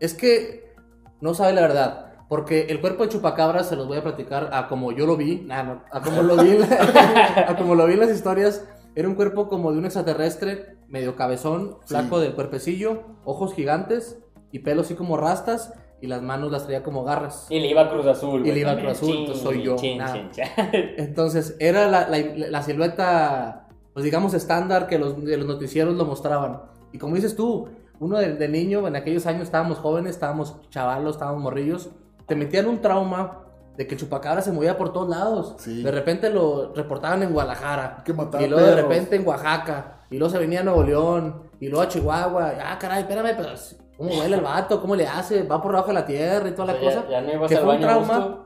[0.00, 0.74] Es que
[1.20, 2.05] no sabe la verdad.
[2.28, 5.42] Porque el cuerpo de chupacabras se los voy a platicar a como yo lo vi.
[5.46, 6.58] nah, no, a como lo vi,
[7.46, 8.64] a como lo vi en las historias.
[8.94, 11.88] Era un cuerpo como de un extraterrestre, medio cabezón, Sí.
[11.94, 14.18] flaco del cuerpecillo, ojos gigantes
[14.52, 15.72] y pelo así como rastas.
[16.00, 17.46] Y las manos las traía como garras.
[17.48, 18.46] Y le iba a Cruz Azul.
[18.46, 18.76] Y le iba a.
[18.78, 20.12] Cruz Azul, entonces soy yo, chin, nada.
[20.30, 20.44] chin.
[20.98, 22.18] Entonces, era la, la-
[22.50, 26.60] la silueta, pues digamos, estándar que los, de los noticieros lo mostraban.
[26.92, 31.14] Y como dices tú, uno de, de niño, en aquellos años estábamos jóvenes, estábamos chavalos,
[31.16, 31.90] estábamos morrillos,
[32.26, 33.42] te metían un trauma
[33.76, 35.54] de que el chupacabra se movía por todos lados.
[35.58, 35.82] Sí.
[35.82, 38.02] De repente lo reportaban en Guadalajara.
[38.04, 40.04] Que Y luego de repente en Oaxaca.
[40.10, 41.42] Y luego se venía a Nuevo León.
[41.60, 42.52] Y luego a Chihuahua.
[42.64, 43.50] Ah, caray, espérame, pero
[43.96, 44.80] ¿Cómo huele el vato?
[44.80, 45.42] ¿Cómo le hace?
[45.42, 47.08] Va por debajo de la tierra y toda la O sea, cosa.
[47.10, 48.18] ya, ya no que fue un trauma.
[48.18, 48.44] gusto.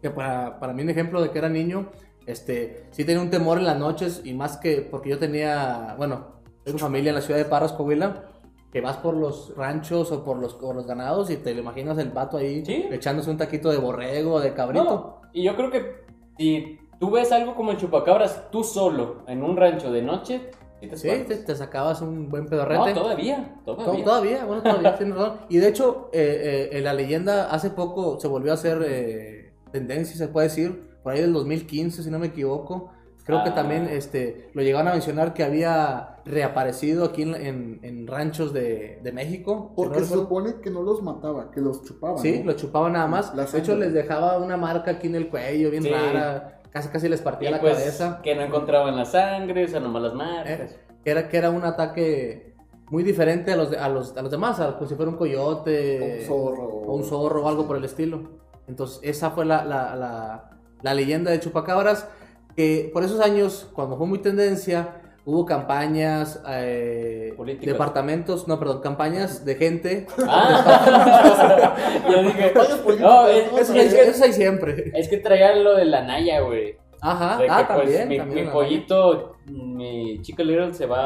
[0.00, 1.90] que para, para mí un ejemplo de que era niño,
[2.26, 6.40] este, sí tenía un temor en las noches y más que porque yo tenía, bueno,
[6.64, 8.26] tengo familia en la ciudad de Parras, Coahuila,
[8.72, 11.98] que vas por los ranchos o por los, por los ganados y te lo imaginas
[11.98, 12.86] el vato ahí Sí.
[12.90, 14.84] echándose un taquito de borrego, de cabrito.
[14.84, 16.02] No, y yo creo que
[16.38, 20.88] si tú ves algo como el chupacabras tú solo en un rancho de noche, sí
[20.88, 21.08] te Sí,
[21.46, 22.94] te, sacabas un buen No, pedorrete.
[22.94, 24.04] todavía, To- todavía.
[24.04, 25.36] Todavía, bueno, todavía tienes razón.
[25.50, 29.52] Y de hecho, eh, eh, en la leyenda hace poco se volvió a hacer eh,
[29.70, 32.90] tendencia, se puede decir, por ahí del 2015, si no me equivoco.
[33.24, 33.54] Creo que Ah.
[33.54, 38.98] también este, lo llegaron a mencionar que había reaparecido aquí en, en- en ranchos de,
[39.02, 39.68] de México.
[39.70, 42.18] si Porque no se supone que no los mataba, que los chupaba.
[42.18, 42.46] Sí, ¿no?
[42.46, 43.34] lo chupaba nada más.
[43.34, 45.90] La de hecho, les dejaba una marca aquí en el cuello, bien Sí.
[45.90, 46.60] rara.
[46.70, 48.20] Casi, casi les partía Y la pues, cabeza.
[48.22, 50.78] que no encontraban la sangre, o sea, nomás las Eh, marcas.
[51.04, 52.54] que, era, que era un ataque
[52.90, 55.16] muy diferente a los, de- a los, a los demás, a- como si fuera un
[55.18, 56.18] coyote.
[56.20, 56.64] Un zorro.
[56.64, 58.30] o un zorro o algo por el estilo.
[58.66, 60.50] Entonces, esa fue la, la, la,
[60.82, 62.08] la leyenda de Chupacabras,
[62.56, 69.44] que por esos años, cuando fue muy tendencia, hubo campañas, eh, departamentos, no, perdón, campañas
[69.44, 70.06] de gente.
[70.28, 71.76] Ah,
[72.10, 72.52] yo dije,
[73.00, 74.90] no, es, Eso, es hay, que, eso hay siempre.
[74.94, 76.76] es que traía lo de la Naya, güey.
[77.00, 78.08] Ajá, De que, ah, pues, también.
[78.08, 81.00] mi, también mi la- pollito, mi chico Little se va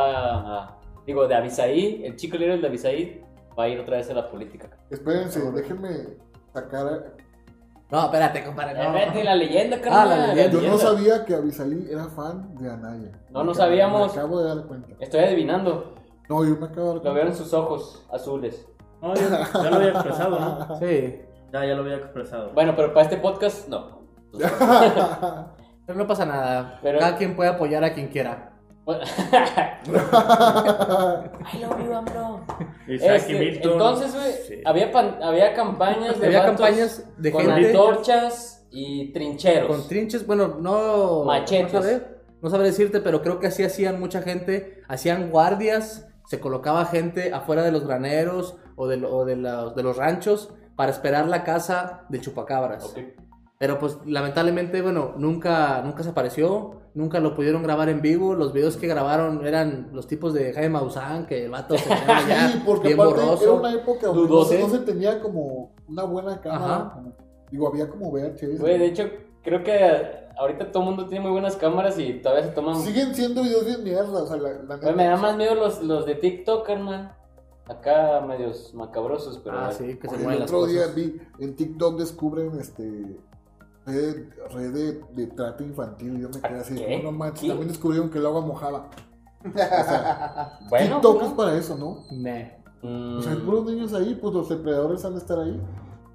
[0.65, 3.23] a, digo, de Avisaí, el chico Little de Avisaí
[3.59, 4.69] va a ir otra vez a la política.
[4.91, 5.89] Espérense, déjenme
[6.53, 7.16] sacar.
[7.91, 8.83] No, espérate, compadre.
[8.83, 8.93] no.
[8.93, 10.09] Vete la leyenda, carnal.
[10.13, 10.61] Ah, la leyenda.
[10.61, 13.13] Yo no sabía que Abisaí era fan de Anaya.
[13.31, 14.13] No, no sabíamos.
[14.15, 14.89] Me acabo de dar cuenta.
[14.99, 15.95] Estoy adivinando.
[16.29, 17.13] No, yo me acabo de dar Lo cuenta.
[17.13, 18.67] veo en sus ojos azules.
[19.01, 20.77] No, ya, ya lo había expresado, ¿no?
[20.81, 21.21] Sí,
[21.53, 22.51] Ya, ya lo había expresado.
[22.55, 24.01] Bueno, pero para este podcast, no.
[25.87, 26.79] pero no pasa nada.
[26.83, 28.53] Pero- Cada quien puede apoyar a quien quiera.
[28.87, 28.93] I
[31.61, 32.41] love you, bro.
[32.89, 33.73] Isaac Este, Milton.
[33.73, 34.61] entonces, güey, Sí.
[34.65, 34.91] había,
[35.23, 39.69] había campañas de Había campañas de con gente antorchas y trincheros.
[39.69, 41.25] con trinches, bueno, no.
[41.25, 41.73] Machetes.
[41.73, 42.03] No sabré,
[42.43, 44.83] no sabré decirte, pero creo que así hacían mucha gente.
[44.89, 49.83] Hacían guardias, se colocaba gente afuera de los graneros o de, o de, la- de
[49.83, 52.85] los ranchos para esperar la casa del chupacabras.
[52.85, 52.99] Ok.
[53.59, 58.35] Pero pues lamentablemente, bueno, nunca, nunca se apareció, nunca lo pudieron grabar en vivo.
[58.35, 61.89] Los videos que grabaron eran los tipos de Jaime Maussan, que el vato se
[62.29, 63.55] ya Sí, porque bien aparte era borroso.
[63.57, 64.51] una época donde no, Dudoso.
[64.51, 66.91] se- no se tenía como una buena cámara.
[66.95, 67.13] Como-
[67.51, 68.59] digo, había como VHS.
[68.61, 69.05] Güey, de hecho,
[69.43, 72.77] creo que ahorita todo el mundo tiene muy buenas cámaras y todavía se toman.
[72.83, 74.23] Siguen siendo videos bien mierda.
[74.23, 77.11] O sea, la, la Güey, me da más miedo los, los de TikTok, hermano.
[77.69, 79.59] Acá medios macabrosos, pero.
[79.59, 83.17] Ah, sí, que se mueven el las otro día vi en TikTok descubren este
[83.87, 84.17] red,
[84.53, 86.19] red de, de trato infantil.
[86.21, 87.01] Yo me quedé así, ¿Qué?
[87.03, 87.49] no, manches, ¿Qué?
[87.49, 88.91] también descubrieron que el agua mojaba.
[89.45, 91.27] O sea, Bueno, TikTok ¿no?
[91.29, 92.05] es para eso, ¿no?
[92.83, 95.61] Mm, O sea, hay puros niños ahí, pues los depredadores han de estar ahí.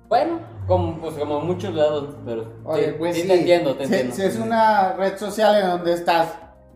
[0.09, 2.45] bueno, como, pues como en muchos lados, pero.
[2.65, 3.27] Oye, sí, pues sí sí.
[3.27, 4.15] te entiendo, te Si- entiendo.
[4.15, 6.35] Si, es una red social en donde estás.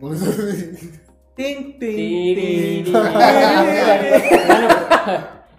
[1.36, 2.82] Ting, ting, Tiri.
[2.84, 2.94] ting.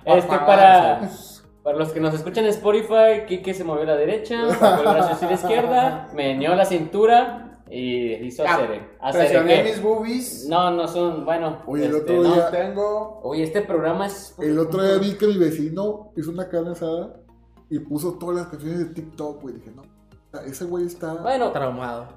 [0.08, 1.02] Bueno, este para,
[1.68, 4.88] para los que nos escuchan en Spotify, Kike se movió a la derecha, sacó el
[4.96, 8.88] brazo hacia la izquierda, meneó la cintura y hizo Ah, hacer.
[9.12, 10.48] Presioné mis boobies.
[10.48, 11.58] No, no son, bueno.
[11.68, 12.34] Oye, el este, otro no.
[12.36, 13.20] día- No tengo.
[13.22, 14.34] Oye, este programa es.
[14.40, 17.18] El otro día vi que mi vecino hizo una carne asada
[17.70, 19.56] y puso todas las canciones de TikTok, güey.
[19.56, 21.16] Dije, no, o ese güey está.
[21.16, 22.08] Bueno, Traumado.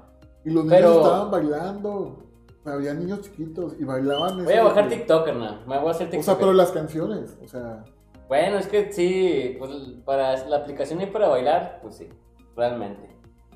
[0.45, 2.19] y los niños pero- estaban bailando.
[2.63, 4.45] O había niños chiquitos y bailaban.
[4.45, 5.57] voy a bajar TikTok, hermano.
[5.67, 6.23] Me voy a hacer O TikTok.
[6.25, 7.83] sea, pero las canciones, o sea.
[8.31, 9.71] Bueno, es que sí, pues
[10.05, 12.07] para la aplicación y para bailar, pues sí,
[12.55, 13.13] realmente.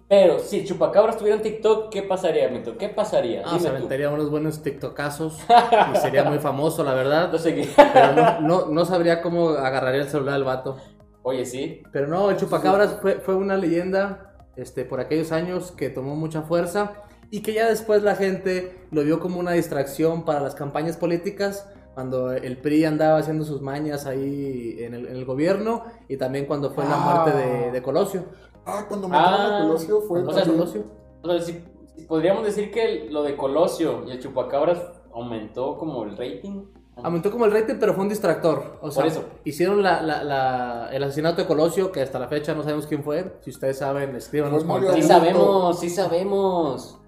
[0.09, 2.77] Pero si Chupacabras tuviera un TikTok, ¿qué pasaría, Mito?
[2.77, 3.43] ¿Qué pasaría?
[3.45, 5.39] Ah, se aventaría unos buenos tiktokazos
[5.93, 7.31] y sería muy famoso, la verdad.
[7.31, 7.69] No sé qué.
[7.93, 10.75] Pero no, no, no sabría cómo agarraría el celular del vato.
[11.23, 11.81] Oye, sí.
[11.93, 16.41] Pero no, el chupacabras fue, fue una leyenda este, por aquellos años que tomó mucha
[16.41, 16.95] fuerza
[17.31, 21.69] y que ya después la gente lo vio como una distracción para las campañas políticas,
[21.95, 26.45] cuando el PRI andaba haciendo sus mañas ahí en el, en el gobierno y también
[26.45, 27.23] cuando fue la Ah.
[27.23, 28.25] muerte de, de Colosio.
[28.65, 30.21] Ah, cuando mataron Ah, a Colosio fue.
[30.21, 30.84] o sea, Colosio.
[31.23, 31.63] O sea, si,
[31.95, 34.79] si podríamos decir que lo de Colosio y el Chupacabras
[35.13, 36.65] aumentó como el rating.
[37.01, 38.77] Aumentó como el rating, pero fue un distractor.
[38.81, 39.23] O sea, Por eso.
[39.43, 43.03] hicieron la, la- la- el asesinato de Colosio, que hasta la fecha no sabemos quién
[43.03, 43.38] fue.
[43.41, 45.25] Si ustedes saben, escriban los Mario Sí comentarios.
[45.34, 46.99] sabemos, sí sabemos.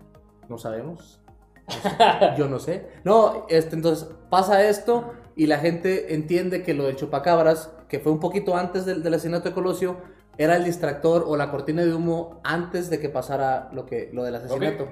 [0.49, 1.19] No sabemos.
[2.37, 2.87] Yo no sé.
[3.03, 8.11] No, este, entonces pasa esto y la gente entiende que lo del chupacabras, que fue
[8.11, 9.97] un poquito antes del, del asesinato de Colosio,
[10.37, 14.23] era el distractor o la cortina de humo antes de que pasara lo, que, lo
[14.23, 14.87] del asesinato.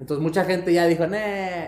[0.00, 1.16] Entonces mucha gente ya dijo, "Nah",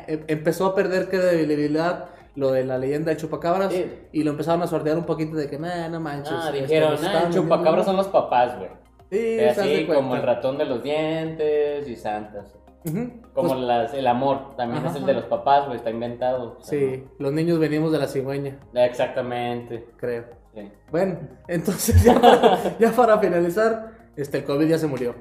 [0.07, 2.07] em- empezó a perder credibilidad
[2.37, 3.91] lo de la leyenda del chupacabras Sí.
[4.13, 6.33] y lo empezaron a sortear un poquito de que, nah, no manches.
[6.33, 8.03] Ah, este, dijeron, ah, estaban el chupacabras son vendiendo".
[8.03, 8.71] los papás, güey.
[9.11, 12.55] Sí, Así como el ratón de los dientes y santas.
[12.85, 13.11] Ujú.
[13.35, 14.91] Como Pues, las, el amor, también Ajá.
[14.91, 16.57] es el de los papás, güey, está inventado.
[16.61, 19.87] O sea, sí, los niños venimos de la cigüeña, no- Exactamente.
[19.97, 20.25] creo.
[20.55, 20.71] sí.
[20.91, 25.15] Bueno, entonces ya para, ya para finalizar, este, el COVID ya se murió.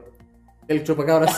[0.68, 1.38] El chupacabras.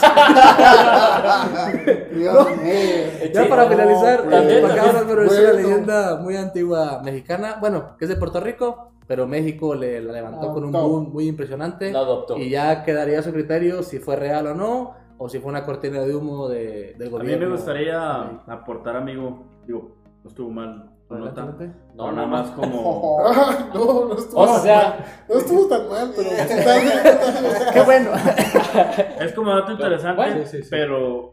[2.12, 3.30] Dios mío.
[3.32, 7.56] ya para no, finalizar, el también, chupacabras, pero es una leyenda muy antigua mexicana.
[7.60, 11.28] Bueno, que es de Puerto Rico, pero México le la levantó con un boom muy
[11.28, 11.92] impresionante.
[11.92, 12.36] Lo adoptó.
[12.38, 15.64] Y ya quedaría a su criterio si fue real o no, o si fue una
[15.66, 17.38] cortina de humo de, del A gobierno.
[17.38, 21.80] mí me gustaría aportar, amigo, digo, no estuvo mal tu Adelante, nota, adelante.
[21.94, 23.18] No, nada más como...
[23.74, 26.30] No, no estuvo, O sea, no estuvo tan mal, pero
[27.74, 28.10] Qué bueno.
[29.20, 30.68] Es como dato interesante, Bueno, sí, sí, sí.
[30.70, 31.32] pero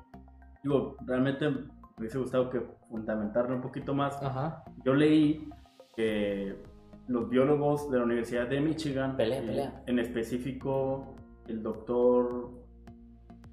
[0.61, 1.57] digo, realmente me
[1.97, 4.21] hubiese gustado que fundamentarlo un poquito más.
[4.21, 4.65] Ajá.
[4.83, 5.49] Yo leí
[5.95, 6.61] que
[7.07, 9.83] los biólogos de la Universidad de Michigan, Pelea, eh, pelea.
[9.85, 11.15] en específico
[11.47, 12.66] el doctor...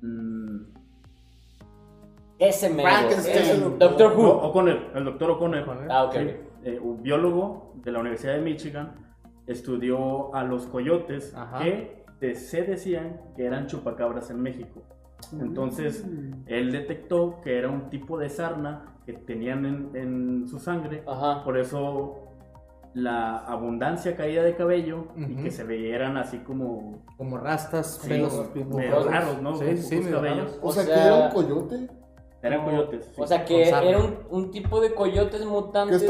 [0.05, 0.61] mm,
[2.39, 2.89] ese mero.
[3.79, 4.29] Doctor Who.
[4.29, 5.87] O'Connor, el doctor O'Connor.
[5.91, 6.13] Ah, ok.
[6.13, 6.29] sí, ok.
[6.65, 8.93] eh, un biólogo de la Universidad de Michigan,
[9.47, 11.59] estudió a los coyotes Ajá.
[11.63, 14.83] que de- se decían que eran chupacabras en México.
[15.41, 16.05] Entonces,
[16.47, 21.43] él detectó que era un tipo de sarna que tenían en, en su sangre, Ajá.
[21.45, 22.24] por eso
[22.95, 29.07] la abundancia caída de cabello y que se veían así como Como rastas, Sí, pelos
[29.07, 29.57] raros, ¿no?
[29.57, 30.59] Sí, sí, cabellos.
[30.63, 31.89] O O sea, sea- que era un coyote
[32.43, 33.07] eran No, coyotes.
[33.07, 33.21] sí.
[33.23, 36.03] O sea que era un, un tipo de coyotes mutantes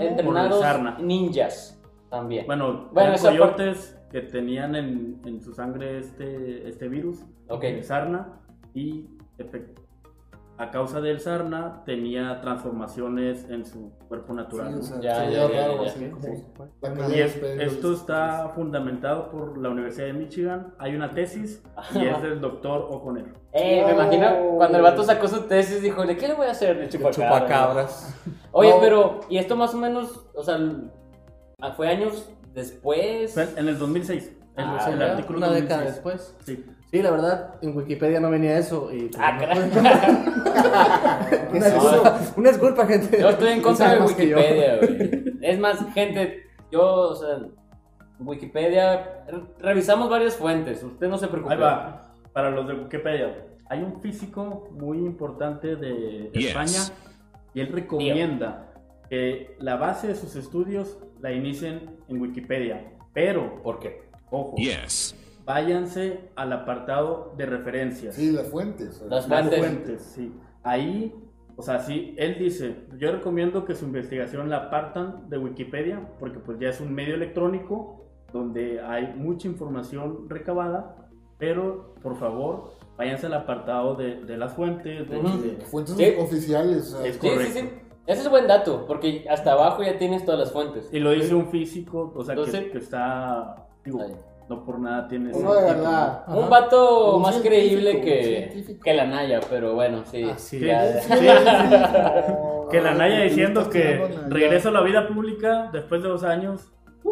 [0.00, 0.62] entrenados
[1.00, 2.46] ninjas también.
[2.46, 7.24] Bueno, Bueno, eran coyotes que tenían en, en su sangre este, este virus,
[7.82, 8.38] sarna,
[8.74, 9.06] y
[9.38, 9.80] efect-
[10.58, 14.80] a causa del sarna tenía transformaciones en su cuerpo natural.
[17.10, 20.74] Y es- esto está fundamentado por la Universidad de Michigan.
[20.78, 21.62] Hay una tesis
[21.94, 23.34] y es del doctor O'Connor.
[23.52, 24.02] Eh, me No.
[24.02, 26.76] imagino cuando el vato sacó su tesis dijo, ¿de qué le voy a hacer?
[26.78, 27.14] De chupacabras.
[27.40, 28.14] Chupacabras.
[28.52, 28.80] Oye, No.
[28.80, 30.58] pero, ¿y esto más o menos, o sea,
[31.76, 33.32] fue años después?
[33.34, 34.32] Fue en el 2006.
[34.56, 35.94] El, Ah, el artículo Una década 2006.
[35.94, 36.36] después.
[36.44, 36.64] Sí.
[36.90, 38.90] Sí, la verdad, en Wikipedia no venía eso.
[38.92, 39.70] Y, pues, Ah, no-
[41.52, 43.20] una, disculpa, una disculpa, gente.
[43.20, 44.00] Yo estoy en contra de.
[44.00, 45.24] Wikipedia, güey.
[45.42, 47.40] Es más, gente, yo, o sea,
[48.20, 51.54] Wikipedia, re- revisamos varias fuentes, usted no se preocupe.
[51.54, 52.10] Ahí va.
[52.32, 53.44] Para los de Wikipedia.
[53.70, 56.46] Hay un físico muy importante de Yes.
[56.46, 56.80] España
[57.52, 58.72] y él recomienda
[59.10, 62.92] que la base de sus estudios la inicien en Wikipedia.
[63.12, 64.02] Pero, ¿Por qué?
[64.30, 65.14] ojo, Yes.
[65.52, 68.14] Váyanse al apartado de referencias.
[68.14, 69.00] Sí, las fuentes.
[69.08, 69.58] Las Las fuentes.
[69.58, 70.32] fuentes, sí.
[70.62, 71.14] Ahí,
[71.56, 76.38] o sea, sí, él dice, yo recomiendo que su investigación la partan de Wikipedia, porque
[76.38, 81.08] pues ya es un medio electrónico donde hay mucha información recabada,
[81.38, 85.38] pero por favor, váyanse al apartado de, de las fuentes, de- Ujú.
[85.38, 86.14] de- Fuentes Sí.
[86.18, 86.92] oficiales.
[87.02, 87.58] Es Sí, sí, Correcto.
[87.60, 87.70] sí.
[88.06, 90.88] Ese es buen dato, porque hasta abajo ya tienes todas las fuentes.
[90.92, 94.00] y lo dice un físico, o sea, que, Entonces- que está, digo.
[94.48, 96.22] No por nada tiene ese Uno de verdad.
[96.26, 96.34] Ajá.
[96.36, 100.22] Un vato Un más creíble que, que la Naya, pero bueno, sí.
[100.24, 101.04] Así Que- es.
[101.04, 101.26] sí, sí, sí.
[102.70, 106.68] Que la Naya Ah, diciendo que regreso a la vida pública después de dos años,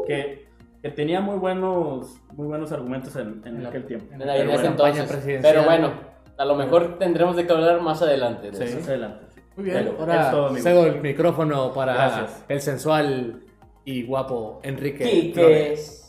[0.07, 0.47] que,
[0.83, 4.07] que tenía muy buenos, muy buenos argumentos en, en la- aquel tiempo.
[4.15, 5.39] En, en Pero bueno, entonces.
[5.43, 5.91] Pero bueno,
[6.37, 8.51] a lo mejor tendremos de que hablar más adelante.
[8.51, 8.65] de Sí.
[8.65, 8.79] eso.
[8.81, 9.27] más adelante.
[9.57, 12.45] Muy bien, Pero ahora todo, cedo el micrófono para Gracias.
[12.49, 13.41] el sensual
[13.87, 15.05] y guapo Enrique.
[15.05, 15.33] Quique.
[15.41, 16.03] Flores.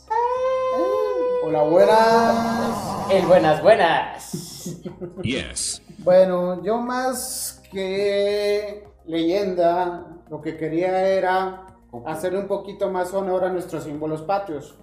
[1.47, 3.09] Hola, buenas.
[3.09, 4.81] El buenas, buenas.
[5.23, 5.81] Yes.
[5.99, 11.67] Bueno, yo más que leyenda, lo que quería era
[12.05, 14.75] hacer un poquito más honor a nuestros símbolos patrios.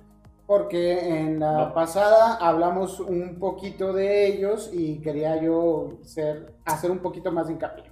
[0.47, 1.75] Porque en la No.
[1.75, 7.53] pasada hablamos un poquito de ellos y quería yo ser, hacer un poquito más de
[7.55, 7.85] hincapié.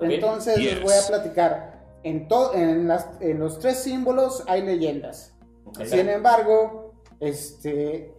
[0.00, 0.82] Entonces les Yes.
[0.82, 1.84] voy a platicar.
[2.02, 5.32] En, to- en, las- en los tres símbolos hay leyendas.
[5.64, 5.84] Ok.
[5.84, 6.83] Sin embargo,
[7.26, 8.14] este,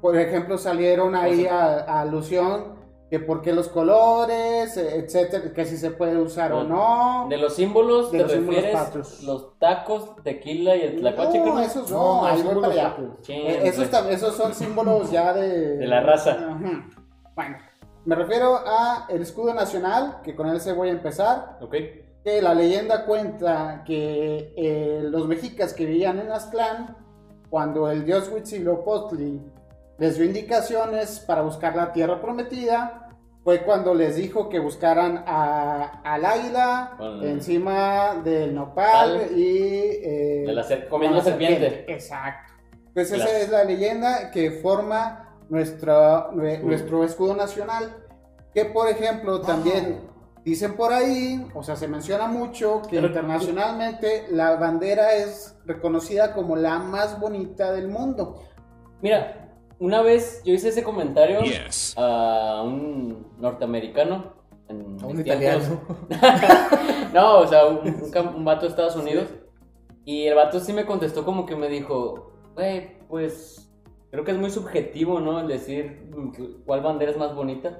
[0.00, 5.66] por ejemplo, salieron ahí a, a alusión que por qué los colores, eh, etcétera, que
[5.66, 7.26] si se puede usar o no.
[7.28, 9.22] De los símbolos De te los símbolos refieres patrios.
[9.22, 12.74] los tacos, tequila y el tlacuache, no, esos no, No, ahí esos voy son para
[12.74, 14.10] los allá.
[14.10, 15.76] esos, son símbolos ya de...
[15.76, 16.30] De la raza.
[16.32, 16.88] Ajá.
[17.34, 17.58] Bueno,
[18.06, 21.58] me refiero a el escudo nacional, que con él se voy a empezar.
[21.60, 21.74] Ok.
[22.24, 26.96] que la leyenda cuenta que eh, los mexicas que vivían en Aztlán,
[27.52, 29.38] cuando el dios Huitzilopochtli
[29.98, 33.10] les dio indicaciones para buscar la tierra prometida,
[33.44, 39.38] fue cuando les dijo que buscaran a- al águila encima del nopal Tal.
[39.38, 39.58] y
[40.02, 41.84] eh, De la ser- comiendo la serpiente.
[41.92, 42.54] Exacto.
[42.94, 46.68] Pues esa es la leyenda que forma nuestra, nue- Escudo.
[46.68, 47.94] nuestro escudo nacional.
[48.54, 50.00] Que por ejemplo también
[50.44, 56.34] dicen por ahí, o sea, se menciona mucho que Pero- internacionalmente la bandera es reconocida
[56.34, 58.42] como la más bonita del mundo.
[59.00, 61.94] Mira, una vez yo hice ese comentario Yes.
[61.96, 64.40] a un norteamericano.
[64.68, 65.80] En A un italiano.
[67.12, 69.28] no, o sea, un, un un vato de Estados Unidos.
[70.04, 73.70] Y el vato sí me contestó como que me dijo, güey, pues
[74.10, 75.40] creo que es muy subjetivo, ¿no?
[75.40, 77.78] El decir mm, cuál bandera es más bonita.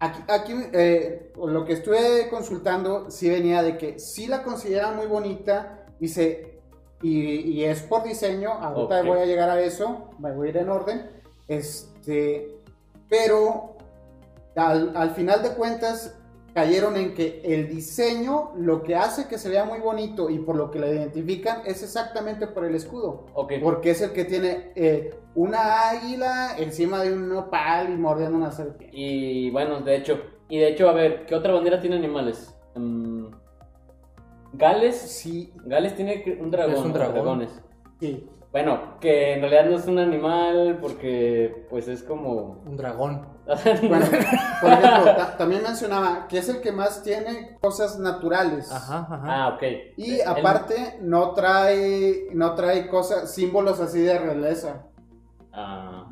[0.00, 5.06] Aquí, aquí eh, lo que estuve consultando sí venía de que sí la consideran muy
[5.06, 6.60] bonita dice,
[7.02, 10.56] y, y es por diseño, ahorita voy a llegar a eso, me voy a ir
[10.58, 11.10] en orden,
[11.46, 12.56] este,
[13.08, 13.76] pero
[14.56, 16.17] al, al final de cuentas
[16.58, 20.56] cayeron en que el diseño, lo que hace que se vea muy bonito y por
[20.56, 23.26] lo que lo identifican es exactamente por el escudo.
[23.34, 23.52] Ok.
[23.62, 28.50] Porque es el que tiene eh, una águila encima de un nopal y mordiendo una
[28.50, 28.90] serpiente.
[28.92, 32.52] Y bueno, de hecho, y de hecho, a ver, ¿qué otra bandera tiene animales?
[32.74, 33.26] Mm,
[34.54, 34.96] Gales.
[34.96, 36.74] Sí, Gales tiene un dragón.
[36.74, 37.14] Es un dragón.
[37.14, 37.62] dragones.
[38.00, 38.28] sí.
[38.50, 42.62] Bueno, que en realidad no es un animal porque pues es como...
[42.66, 43.26] Un dragón.
[43.88, 44.06] Bueno,
[44.60, 48.70] por ejemplo, ta- también mencionaba que es el que más tiene cosas naturales.
[48.70, 49.20] Ajá, ajá.
[49.24, 49.62] ah, ok.
[49.96, 54.82] Y El- aparte no trae, no trae cosas, símbolos así de realeza.
[55.52, 56.06] Ah,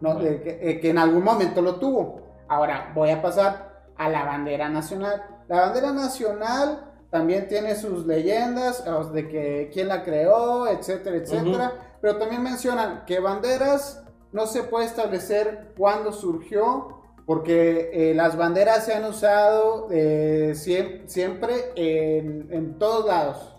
[0.00, 0.14] ¿no?
[0.16, 2.20] De que, eh, que en algún momento lo tuvo.
[2.48, 5.22] Ahora voy a pasar a la bandera nacional.
[5.48, 11.72] La bandera nacional también tiene sus leyendas de que quién la creó, etcétera, etcétera.
[12.00, 18.86] Pero también mencionan que banderas no se puede establecer cuándo surgió, porque eh, las banderas
[18.86, 23.54] se han usado eh, siem- siempre en, en todos lados.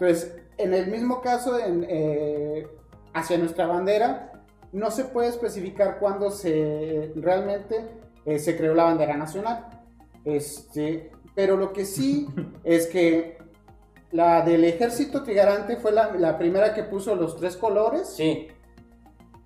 [0.00, 2.66] Entonces, en el mismo caso, en, eh,
[3.14, 4.32] hacia nuestra bandera,
[4.72, 8.00] no se puede especificar cuándo se realmente
[8.38, 9.66] se creó la bandera nacional.
[10.24, 12.28] Este, pero lo que sí
[12.64, 13.38] es que
[14.12, 18.48] la del ejército trigarante fue la, la primera que puso los tres colores Sí,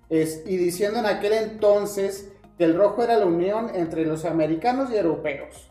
[0.09, 4.89] es- y diciendo en aquel entonces que el rojo era la unión entre los americanos
[4.91, 5.69] y europeos.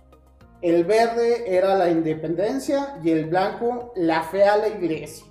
[0.62, 5.26] El verde era la independencia y el blanco la fe a la iglesia.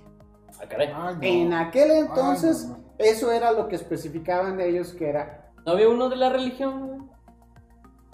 [0.60, 0.64] ah.
[0.78, 1.18] Ay, no.
[1.22, 2.84] En aquel entonces, Ay, no, no.
[2.98, 5.50] eso era lo que especificaban ellos que era.
[5.64, 7.10] ¿No había uno de la religión?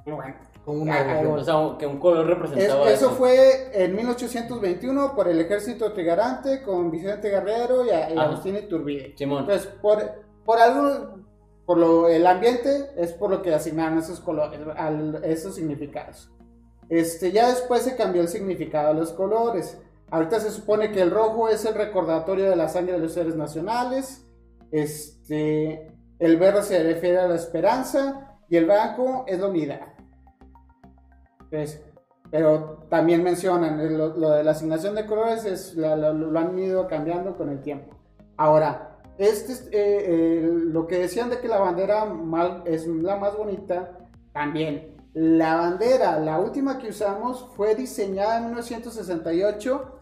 [0.04, 1.22] Bueno, Como una Ah.
[1.28, 6.62] O sea, que un color es- representaba eso fue en 1821 por el ejército trigarante
[6.62, 8.16] con Vicente Guerrero y, a- y.
[8.16, 9.12] Agustín Iturbide.
[9.16, 9.40] Simón.
[9.40, 11.18] Entonces, por, por algo,
[11.66, 16.30] por lo, el ambiente, es por lo que asignaron esos colores, al- esos significados.
[16.88, 19.78] Este, ya después se cambió el significado de los colores.
[20.10, 23.34] Ahorita se supone que el rojo es el recordatorio de la sangre de los seres
[23.36, 24.26] nacionales.
[24.70, 29.80] Este, el verde se refiere a la esperanza y el blanco es la unidad.
[31.50, 31.82] Pues,
[32.30, 36.58] pero también mencionan eh, lo, lo de la asignación de colores es lo- lo han
[36.58, 37.96] ido cambiando con el tiempo.
[38.36, 38.91] Ahora,
[39.22, 43.36] este, es, eh, eh, lo que decían de que la bandera mal- es la más
[43.36, 43.98] bonita,
[44.32, 44.96] también.
[45.14, 49.98] La bandera, la última que usamos, fue diseñada en 1968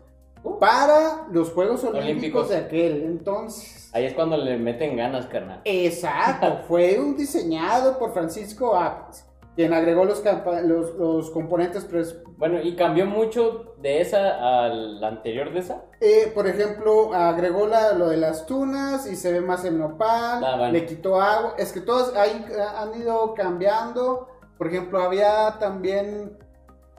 [0.59, 2.49] para los Juegos Olímpicos, Olímpicos.
[2.49, 3.91] de aquel entonces.
[3.93, 5.61] Ahí es cuando le meten ganas, carnal.
[5.65, 9.25] Exacto, fue un diseñado por Francisco Apis,
[9.57, 10.23] quien agregó los,
[10.65, 15.85] los, los componentes pres- Bueno, y cambió mucho de esa a la anterior de esa.
[16.01, 20.43] Eh, por ejemplo, agregó la- lo de las tunas y se ve más el nopal,
[20.45, 20.73] Ah, bueno.
[20.73, 21.55] le quitó agua.
[21.59, 24.29] Es que todos ahí eh, han ido cambiando.
[24.57, 26.37] Por ejemplo, había también.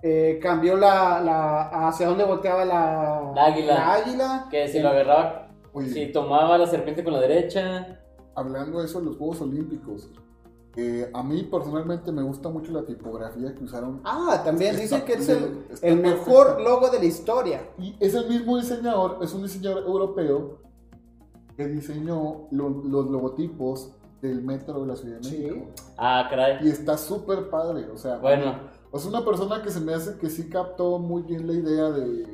[0.04, 3.74] eh, cambió la, la- hacia dónde volteaba la, La águila.
[3.76, 4.48] la águila.
[4.50, 8.00] Que si Eh, lo agarraba, Oye, si tomaba la serpiente con la derecha.
[8.36, 10.10] hablando de eso, los Juegos Olímpicos.
[10.76, 14.02] Eh, a mí personalmente me gusta mucho la tipografía que usaron.
[14.06, 15.30] Ah, también Está dicen que es
[15.84, 17.70] el, mejor logo de la historia.
[17.78, 20.60] Y es el mismo diseñador, es un diseñador europeo
[21.58, 25.38] que diseñó lo- los logotipos del metro de la Ciudad de Sí.
[25.40, 25.66] México.
[25.98, 26.66] Ah, caray.
[26.66, 28.54] Y está súper padre, o sea, Bueno,
[28.94, 32.26] es una persona que se me hace que sí captó muy bien la idea de...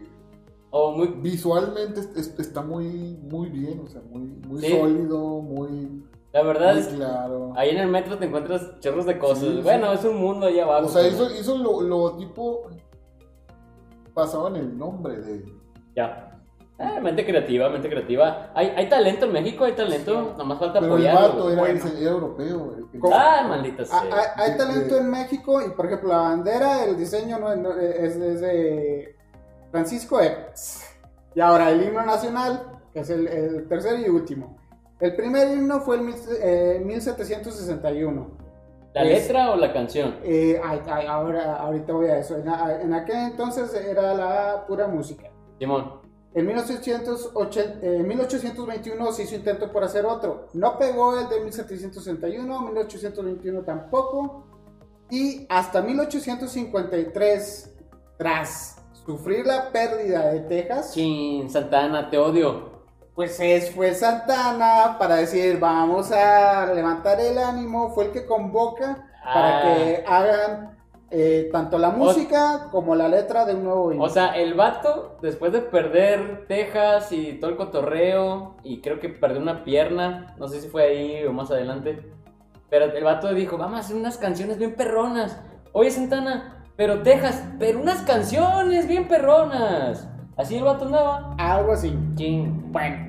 [0.70, 1.08] o muy.
[1.08, 4.70] Visualmente es- es- está muy, muy bien, o sea, muy, muy Sí.
[4.78, 6.04] sólido, muy,
[6.34, 7.54] La verdad muy es claro.
[7.56, 9.40] ahí en el metro te encuentras chorros de cosas.
[9.40, 9.62] Sí, sí.
[9.64, 10.86] bueno, es un mundo allá abajo.
[10.86, 12.70] O sea, hizo, hizo lo, logotipo
[14.14, 15.46] basado en el nombre de...
[15.96, 16.24] Ya.
[16.80, 18.52] Eh, mente creativa, mente creativa.
[18.54, 20.36] Hay, hay talento en México, hay talento.
[20.38, 21.80] Nomás falta Pero el vato era, Bueno.
[22.00, 22.76] era europeo.
[23.12, 24.02] Ah, maldita Ah, sea.
[24.12, 28.16] ah, Hay talento en México y, por ejemplo, la bandera, el diseño no, no- es,
[28.16, 29.16] es de
[29.72, 30.84] Francisco Eppes.
[31.34, 34.58] Y ahora el himno nacional, que es el, el tercero y último.
[35.00, 38.32] El primer himno fue en mil- eh, 1761.
[38.94, 40.16] ¿La es- letra o la canción?
[40.24, 42.36] Eh, ay, ay, ahora, ahorita voy a eso.
[42.38, 45.30] En, aquel entonces era la pura música.
[45.60, 46.02] Simón.
[46.34, 50.48] En 1880, eh, 1821 se hizo intento por hacer otro.
[50.54, 54.46] No pegó el de 1761, 1821 tampoco.
[55.10, 57.76] Y hasta 1853,
[58.18, 58.76] tras
[59.06, 62.77] sufrir la pérdida de Texas, Chin, Santana, te odio.
[63.18, 67.90] Pues es, fue Santana para decir, vamos a levantar el ánimo.
[67.90, 69.62] Fue el que convoca para Ah.
[69.64, 70.78] que hagan
[71.10, 74.04] eh, tanto la música como la letra de un nuevo himno.
[74.04, 79.10] O sea, el vato, después de perder Texas y todo el cotorreo, y creo que
[79.10, 82.12] perdió una pierna, no sé si fue ahí o más adelante,
[82.70, 85.42] pero el vato dijo, vamos a hacer unas canciones bien perronas.
[85.72, 90.08] Oye, Santana, pero Texas, pero unas canciones bien perronas.
[90.38, 91.36] Así el vato andaba.
[91.40, 91.90] Algo así.
[91.90, 93.07] Bueno,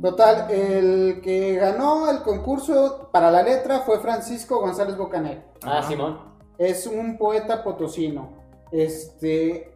[0.00, 5.44] total, el que ganó el concurso para la letra fue Francisco González Bocanegra.
[5.62, 6.18] Ah, Simón.
[6.58, 8.32] Es un poeta potosino.
[8.70, 9.74] Este.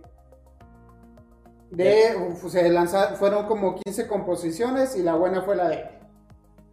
[1.71, 5.91] De, uf, se lanzaron, fueron como 15 composiciones y la buena fue la de él.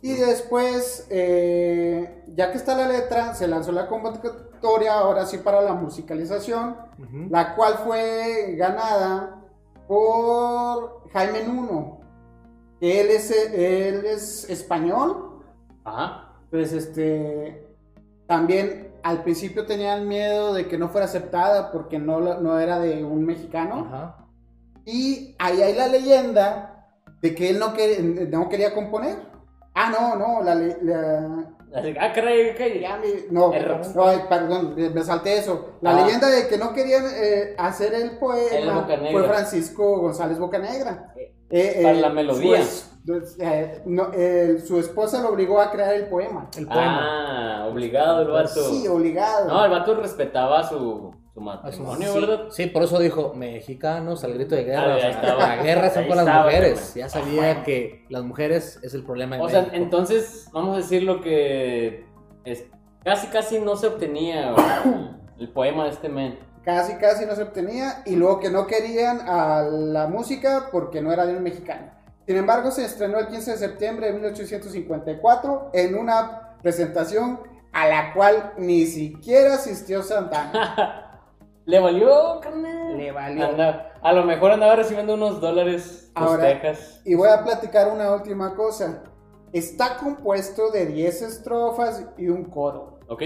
[0.02, 5.62] Y después, eh, ya que está la letra, se lanzó la convocatoria, ahora sí para
[5.62, 6.78] la musicalización,
[7.30, 9.42] la cual fue ganada
[9.88, 11.99] por Jaime Nuno.
[12.82, 15.42] Él es, él es español,
[15.84, 16.34] Ajá.
[16.50, 17.66] pues este
[18.28, 23.04] también al principio tenían miedo de que no fuera aceptada porque no, no era de
[23.04, 23.88] un mexicano.
[23.88, 24.18] Ajá.
[24.86, 26.88] Y ahí hay la leyenda
[27.22, 27.74] de que él no,
[28.30, 29.18] no quería componer.
[29.74, 32.80] Ah, no, no, la, la- Así, ah, caray, caray.
[32.82, 33.52] ya me- no,
[33.96, 35.76] no, ay, perdón, me salté eso.
[35.82, 36.02] La Ah.
[36.02, 41.14] leyenda de que no querían eh, hacer el poema fue Francisco González Bocanegra.
[41.52, 42.64] Eh, Para eh, la melodía.
[43.06, 46.48] Su, es- eh, no, eh, su esposa lo obligó a crear el poema.
[46.58, 47.00] El poema.
[47.62, 48.70] Ah, obligado el vato.
[48.70, 49.48] Sí, obligado.
[49.48, 52.44] No, el vato respetaba su, su matrimonio, sí, ¿verdad?
[52.52, 54.94] Sí, por eso dijo mexicanos al grito de guerra.
[54.94, 55.48] Ah, o ya sea, estaba.
[55.56, 56.94] la guerra son con las estaba, mujeres.
[56.96, 59.78] Ya sabía que las mujeres es el problema O sea, México.
[59.78, 62.06] entonces, vamos a decir lo que
[62.46, 62.66] es,
[63.04, 64.54] casi casi no se obtenía
[65.40, 66.40] el poema de este men.
[66.64, 68.04] Casi, casi no se obtenía.
[68.06, 71.92] Y luego que no querían a la música porque no era de un mexicano.
[72.28, 77.40] Sin embargo, se estrenó el 15 de septiembre de 1854 en una presentación
[77.72, 81.06] a la cual ni siquiera asistió Santana.
[81.70, 82.98] ¿Le valió, carnal?
[82.98, 83.48] Le valió.
[84.02, 87.00] A lo mejor andaba recibiendo unos dólares Ahora- Texas.
[87.06, 89.04] Y voy a platicar una última cosa.
[89.54, 92.98] Está compuesto de 10 estrofas y un coro.
[93.08, 93.22] ¿Ok?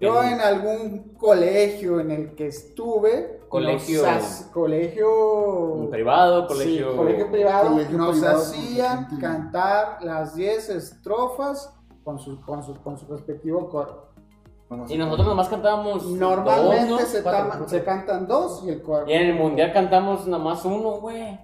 [0.00, 7.30] Yo en algún colegio en el que estuve, Colegio- nos colegio Un privado, Sí, colegio...
[7.30, 11.74] privado, Colegio nos privado, hacían cantar las 10 estrofas
[12.04, 14.07] con su, con su, con su respectivo coro.
[14.68, 17.06] Vamos Y nosotros nomás cantábamos Normalmente dos, ¿no?
[17.06, 19.08] se, Cuatro, tama- se cantan dos y el coro.
[19.08, 21.38] Y en el mundial cantamos nomás uno, güey.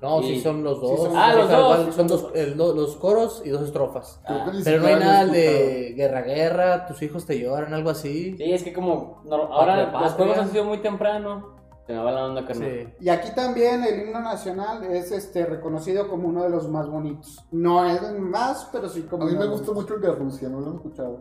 [0.00, 0.90] No, Y- sí son los dos.
[1.00, 1.94] Sí, son- Ah, los cual, dos.
[1.94, 4.20] Son dos, el- los coros y dos estrofas.
[4.52, 8.36] Ni Pero no hay nada de guerra, guerra, tus hijos te lloran, algo así.
[8.36, 11.58] Sí, es que como no- ahora los juegos han sido muy temprano.
[11.86, 12.70] Se me va la onda, carnal.
[12.70, 13.04] Sí.
[13.04, 17.44] Y aquí también el himno nacional es este reconocido como uno de los más bonitos.
[17.50, 20.12] No es el más, pero sí como A mí me los gusta mucho el de
[20.12, 21.18] Rusia, no lo he escuchado.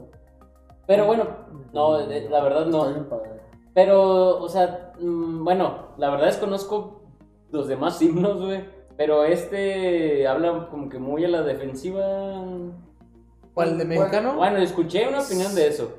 [0.89, 1.23] Pero bueno,
[1.71, 2.87] no, la verdad no.
[3.75, 7.03] Pero, o sea, mm, bueno, la verdad desconozco
[7.51, 8.65] los demás himnos, güey.
[8.97, 12.43] Pero este habla como que muy a la defensiva.
[13.53, 14.35] ¿Cuál de mexicano?
[14.35, 15.91] Bueno, escuché una opinión de eso.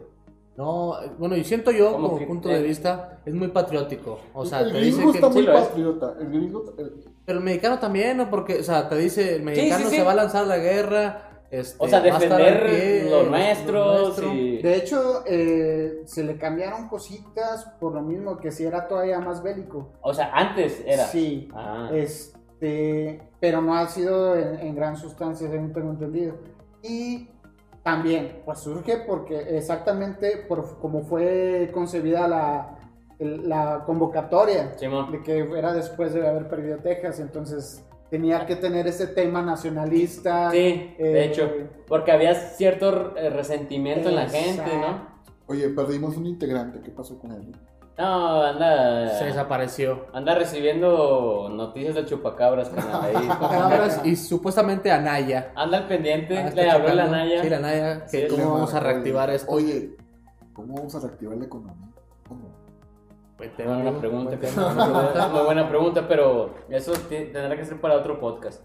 [0.57, 2.57] No, bueno, y siento yo, Como como que- punto eh.
[2.57, 4.19] de vista, es muy patriótico.
[4.35, 5.19] O sea, el te dice gringo que.
[5.19, 5.61] está muy sí es.
[5.69, 6.15] patriota.
[6.21, 6.75] El gringo.
[6.77, 8.29] el- Pero el mexicano también, ¿no?
[8.29, 9.97] Porque, o sea, te dice, el mexicano sí, sí.
[9.99, 11.30] se va a lanzar a la guerra.
[11.51, 14.35] Este, O sea, defender pie, lo lo nuestros nuestro.
[14.35, 14.63] y...
[14.63, 19.43] De hecho, eh, se le cambiaron cositas por lo mismo que si era todavía más
[19.43, 19.93] bélico.
[20.01, 21.05] O sea, antes era.
[21.05, 21.49] Sí.
[21.53, 21.91] Ah.
[21.93, 26.37] Este, pero no ha sido en, en gran sustancia, según tengo entendido.
[26.83, 27.29] Y
[27.83, 32.79] también, pues surge porque exactamente por como fue concebida la,
[33.19, 35.11] la convocatoria, Simón.
[35.11, 40.51] de que era después de haber perdido Texas, entonces tenía que tener ese tema nacionalista.
[40.51, 41.51] Sí, de eh, hecho.
[41.87, 45.09] Porque había cierto eh, resentimiento en la gente, ¿no?
[45.47, 46.81] Oye, perdimos un integrante.
[46.81, 47.53] ¿Qué pasó con él?
[47.99, 49.11] No, anda.
[49.19, 50.07] Se desapareció.
[50.13, 53.05] Anda recibiendo noticias de chupacabras, canal.
[53.05, 53.29] Ahí.
[53.41, 55.53] Cabras y supuestamente Anaya.
[55.55, 57.17] Anda al pendiente, Ah, le habló la checando.
[57.17, 57.43] Naya.
[57.43, 58.09] Sí, la Naya.
[58.09, 59.53] Sí, Que le cómo vamos a Oye, reactivar esto.
[59.53, 59.97] Oye,
[60.55, 61.89] ¿cómo vamos a reactivar la economía?
[62.27, 62.60] ¿Cómo?
[63.41, 64.37] Vete, Buena amigo, pregunta.
[65.33, 68.63] Muy buena pregunta, pero eso te- tendrá que ser para otro podcast.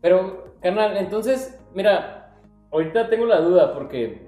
[0.00, 2.34] Pero, carnal, entonces, mira,
[2.72, 4.26] ahorita tengo la duda porque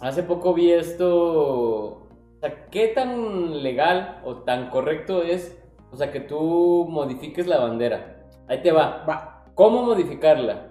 [0.00, 1.06] hace poco vi esto.
[1.06, 2.08] O
[2.40, 5.62] sea, ¿qué tan legal o tan correcto es?
[5.92, 8.24] O sea, que tú modifiques la bandera.
[8.48, 9.04] Ahí te va.
[9.08, 9.44] Va.
[9.54, 10.68] ¿Cómo modificarla?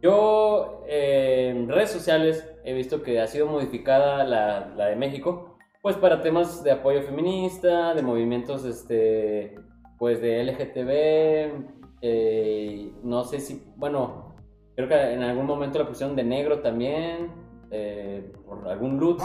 [0.00, 5.49] Yo eh, en redes sociales he visto que ha sido modificada la, la de México,
[5.82, 9.54] pues para temas de apoyo feminista, de movimientos, este,
[9.98, 11.64] pues de LGTB,
[12.02, 14.34] eh, no sé si, bueno,
[14.76, 17.32] creo que en algún momento la pusieron de negro también,
[17.70, 19.24] eh, por algún luto.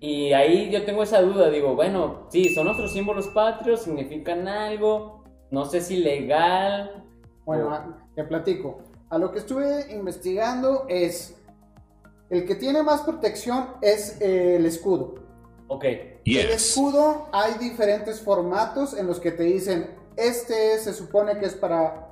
[0.00, 5.24] Y ahí yo tengo esa duda, digo, bueno, sí, son nuestros símbolos patrios, significan algo,
[5.50, 7.04] no sé si legal.
[7.46, 8.80] Bueno, a- te platico.
[9.08, 11.40] A lo que estuve investigando es.
[12.30, 15.14] El que tiene más protección es eh, el escudo.
[15.68, 21.46] Ok, El escudo hay diferentes formatos en los que te dicen, este se supone que
[21.46, 22.08] es para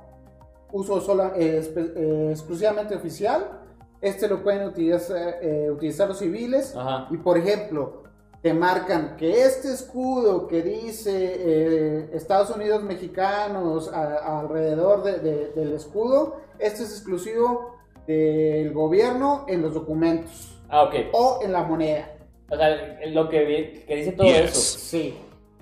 [0.71, 1.61] uso sola- eh,
[1.95, 3.61] eh, exclusivamente oficial,
[4.01, 7.07] este lo pueden utilizar, eh, utilizar los civiles, ajá.
[7.11, 8.03] y por ejemplo,
[8.41, 15.73] te marcan que este escudo que dice Estados Unidos mexicanos a- alrededor de- de- del
[15.73, 20.95] escudo, este es exclusivo del gobierno en los documentos Ah, ok.
[21.13, 22.12] o en la moneda.
[22.49, 24.77] O sea, lo que, que dice todo eso.
[24.79, 25.17] Sí.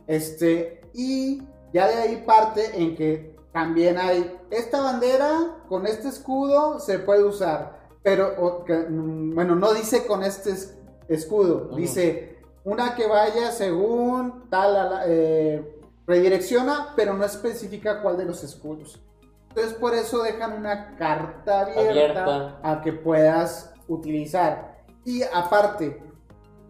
[0.08, 1.42] Este, y
[1.74, 7.24] ya de ahí parte en que también hay esta bandera con este escudo se puede
[7.24, 10.78] usar, pero o que, mm, bueno, no dice con este es-
[11.08, 11.76] escudo, Ujú.
[11.78, 19.00] dice una que vaya según tal eh, redirecciona, pero no especifica cuál de los escudos.
[19.50, 22.60] Entonces por eso dejan una carta abierta, Abierta.
[22.64, 24.80] a que puedas utilizar.
[25.04, 26.02] Y aparte,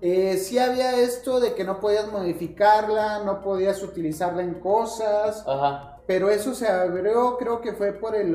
[0.02, 6.00] eh, sí había esto de que no podías modificarla, no podías utilizarla en cosas, Ajá.
[6.08, 8.32] pero eso se abrió, creo que fue por el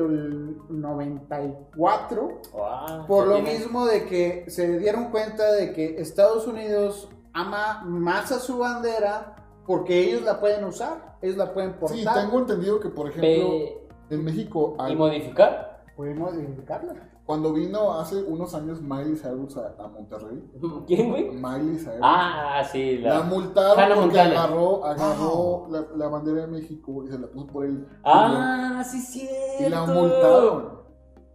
[0.69, 7.83] 94, Ah, por lo mismo de que se dieron cuenta de que Estados Unidos ama
[7.85, 12.39] más a su bandera porque ellos la pueden usar, ellos la pueden portar, Sí, tengo
[12.39, 15.83] entendido que, por ejemplo, Pe- en México, ¿Y al- modificar?
[15.97, 16.93] pueden modificarla.
[17.27, 20.41] Cuando vino hace unos años Miley Cyrus a, a Monterrey,
[20.87, 21.29] ¿Quién, güey?
[21.29, 23.23] Miley Cyrus, Ah, sí, la la...
[23.25, 24.43] multaron Hannah porque Montana.
[24.43, 28.99] agarró, agarró la, la bandera de México y se la puso por el Ah, sí,
[29.01, 29.63] cierto.
[29.67, 30.77] y la multaron.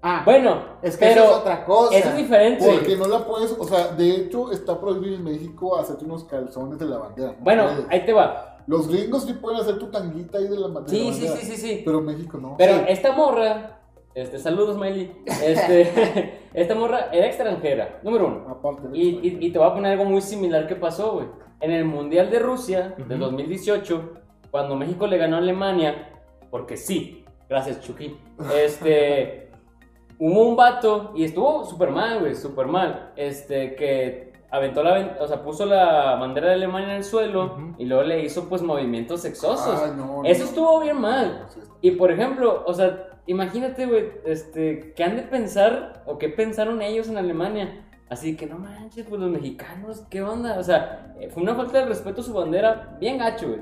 [0.05, 1.97] Ah, Bueno, es que pero eso es otra cosa.
[1.97, 2.65] eso es diferente.
[2.67, 6.77] Porque no la puedes, o sea, de hecho está prohibido en México hacerte unos calzones
[6.81, 7.33] de la bandera.
[7.39, 8.59] no Bueno, ahí te va.
[8.67, 11.37] Los gringos sí pueden hacer tu tanguita ahí de la, de la Sí, sí, bandera.
[11.37, 11.83] sí, sí, sí.
[11.85, 12.57] Pero México no.
[12.57, 12.85] Pero Sí.
[12.89, 13.82] esta morra,
[14.15, 15.13] este, saludos, Miley.
[15.45, 18.49] Este, esta morra era extranjera, número uno.
[18.49, 21.13] Aparte de Y, eso, y- y te voy a poner algo muy similar que pasó,
[21.15, 21.27] güey.
[21.61, 24.13] En el Mundial de Rusia del 2018,
[24.51, 26.09] cuando México le ganó a Alemania,
[26.51, 28.17] porque sí, gracias Chucky,
[28.57, 29.49] este,
[30.19, 35.27] hubo un vato, y estuvo súper mal, güey, súper mal, este, que aventó la, o
[35.27, 39.23] sea, puso la bandera de Alemania en el suelo y luego le hizo, pues, movimientos
[39.23, 39.81] sexosos.
[39.83, 40.25] Ay, no, no.
[40.25, 41.47] Eso estuvo bien mal.
[41.81, 46.83] Y por ejemplo, o sea, imagínate, güey, este, ¿qué han de pensar o qué pensaron
[46.83, 47.87] ellos en Alemania?
[48.09, 50.59] Así que no manches, pues los mexicanos, ¿qué onda?
[50.59, 53.61] O sea, eh, fue una falta de respeto a su bandera, bien gacho, güey.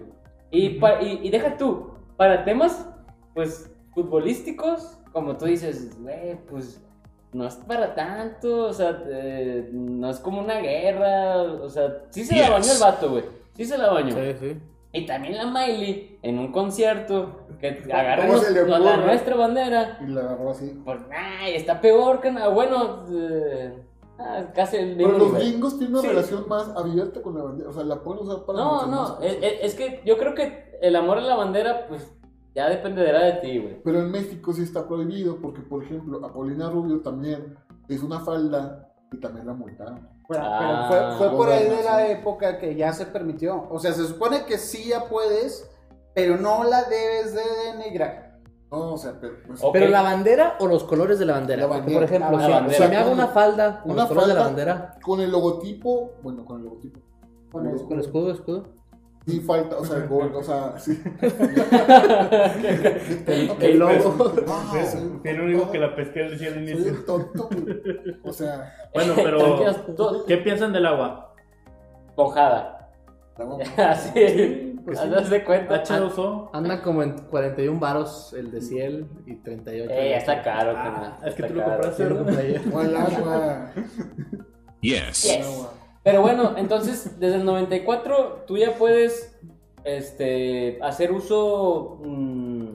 [0.51, 2.89] Y, pa- y, y deja tú, para temas,
[3.35, 6.83] pues, futbolísticos, como tú dices, güey, pues,
[7.33, 12.25] no es para tanto, o sea, eh, no es como una guerra, o sea, sí
[12.25, 14.15] se la bañó el vato, güey, sí se la bañó.
[14.17, 14.57] Sí, sí.
[14.93, 19.99] Y también la Miley en un concierto que ¿Cómo agarramos se le la, nuestra bandera.
[20.03, 20.80] Y la agarró así.
[20.84, 22.49] Pues, ay, está peor que nada.
[22.49, 23.82] Bueno, eh,
[24.18, 25.43] ah, casi el Pero los nivel.
[25.49, 26.09] gringos tienen una Sí.
[26.09, 27.70] relación más abierta con la bandera.
[27.70, 29.18] O sea, la pueden usar para No, no, cosas.
[29.22, 32.12] es, es- que yo creo que el amor a la bandera, pues
[32.55, 33.80] ya dependerá de ti, güey.
[33.84, 37.57] Pero en México sí está prohibido porque, por ejemplo, Apolina Rubio también
[37.88, 40.09] es una falda y también la multaron.
[40.39, 43.66] Ah, pero fue, fue por ahí de la época que ya se permitió.
[43.70, 45.68] O sea, se supone que sí ya puedes,
[46.14, 48.39] pero no la debes de denigrar.
[48.70, 49.61] No, o sea, pero, pues.
[49.72, 51.62] ¿Pero la bandera o los colores de la bandera?
[51.62, 52.01] La Porque, bandera.
[52.01, 52.85] por ejemplo, La si, bandera.
[52.85, 55.31] si me hago una falda con Una los colores de la falda bandera, con el
[55.33, 57.01] logotipo, bueno, con el logotipo.
[57.51, 58.64] Con el con escudo, escudo.
[59.27, 61.01] Sí falta, o sea, el gol, o sea, sí.
[63.61, 64.12] El logo.
[64.12, 66.93] Fui el único que la pesqué decía al Soy inicio.
[66.93, 67.49] el tonto.
[68.25, 69.62] O sea, Bueno, pero
[70.27, 71.35] ¿qué piensan del agua?
[72.16, 72.77] Mojada.
[73.77, 75.31] Así, pues haz sí.
[75.31, 75.83] de cuenta.
[75.83, 76.51] H2O.
[76.53, 79.91] Anda como en 41 varos el de Ciel y 38.
[79.91, 82.05] Eh, ya está caro, Ah, es que está tú lo compraste.
[82.73, 83.71] O el agua.
[84.81, 85.23] Yes.
[85.23, 85.68] Yes.
[86.03, 89.39] Pero bueno, entonces desde el 94 tú ya puedes
[89.85, 92.67] este, hacer uso mm,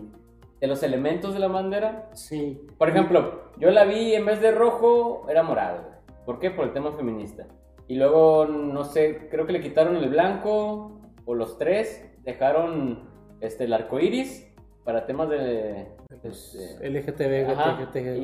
[0.62, 2.10] de los elementos de la bandera.
[2.14, 2.62] Sí.
[2.78, 5.82] Por ejemplo, yo la vi en vez de rojo era morado.
[6.26, 6.52] ¿Por qué?
[6.52, 7.48] Por el tema feminista.
[7.88, 13.08] Y luego, no sé, creo que le quitaron el blanco o los tres, dejaron
[13.42, 14.52] este, el arco iris
[14.84, 15.88] para temas de...
[16.24, 18.16] este, LGTB, Ajá, y de-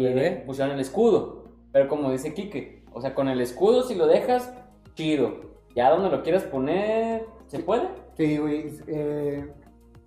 [0.42, 0.46] LGTB.
[0.46, 1.46] pusieron el escudo.
[1.72, 4.52] Pero como dice Kike, o sea, con el escudo si lo dejas,
[4.96, 5.52] chido.
[5.76, 7.88] Ya donde lo quieras poner, ¿se puede?
[8.18, 8.72] Sí, güey.
[8.88, 9.52] eh,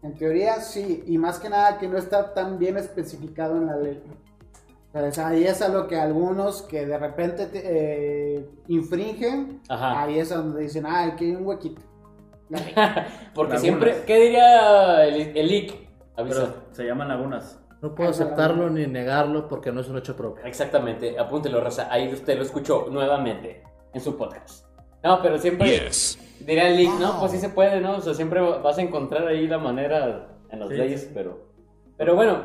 [0.02, 3.76] en teoría sí, y más que nada que no está tan bien especificado en la
[3.76, 4.02] ley.
[4.92, 10.02] O sea, ahí es a lo que algunos que de repente te, eh, infringen, Ajá.
[10.02, 11.80] ahí es donde dicen, ah, aquí hay un huequito.
[13.34, 13.60] Porque Lagunas.
[13.60, 15.88] siempre, ¿qué diría el, el IC?
[16.16, 17.58] Pero se llaman lagunas.
[17.82, 20.44] No puedo aceptarlo ni negarlo porque no es un hecho propio.
[20.44, 21.88] Exactamente, apúntelo, Raza.
[21.90, 24.64] Ahí usted lo escuchó nuevamente en su podcast.
[25.04, 26.18] No, pero siempre Yes.
[26.40, 27.96] diría el IC, no, pues sí se puede, ¿no?
[27.96, 31.10] O sea, siempre vas a encontrar ahí la manera en las Sí, leyes, sí.
[31.14, 31.38] pero.
[31.96, 32.38] Pero bueno,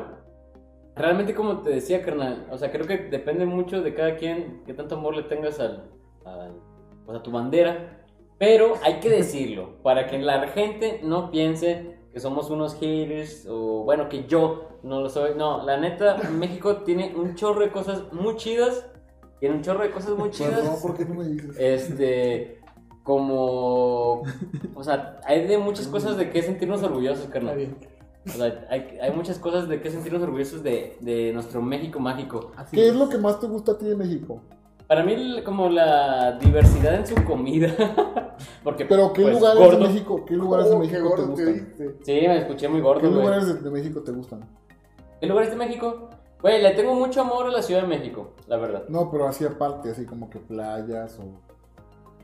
[0.94, 4.74] realmente como te decía, carnal, o sea, creo que depende mucho de cada quien, qué
[4.74, 5.90] tanto amor le tengas al,
[6.24, 6.60] al-
[7.06, 7.96] pues, a tu bandera.
[8.38, 13.84] Pero hay que decirlo, para que la gente no piense que somos unos haters, o
[13.84, 15.32] bueno, que yo no lo soy.
[15.36, 18.86] No, la neta, México tiene un chorro de cosas muy chidas.
[19.40, 20.82] Tiene un chorro de cosas muy Pues no, chidas.
[20.82, 21.56] ¿por qué no me dices?
[21.58, 22.60] Este,
[23.02, 24.22] como,
[24.74, 27.56] o sea, hay de muchas cosas de qué sentirnos orgullosos, Está carnal.
[27.56, 27.76] bien.
[28.26, 32.52] O sea, hay, hay muchas cosas de qué sentirnos orgullosos de, de nuestro México mágico.
[32.56, 34.42] Así ¿Qué es lo que más te gusta a ti de México?
[34.86, 37.74] Para mí, como la diversidad en su comida.
[38.64, 39.78] Porque, Pero ¿qué pues, lugares gordo.
[39.78, 41.96] de México, qué lugares de Oh, qué México te gordo te gustan?
[42.02, 43.14] Sí, me escuché muy ¿Qué gordo, güey.
[43.22, 44.40] lugares de, de México te gustan?
[45.20, 46.10] ¿Qué lugares de México?
[46.42, 48.84] Güey, le tengo mucho amor a la Ciudad de México, la verdad.
[48.88, 51.40] No, pero así aparte, así como que playas o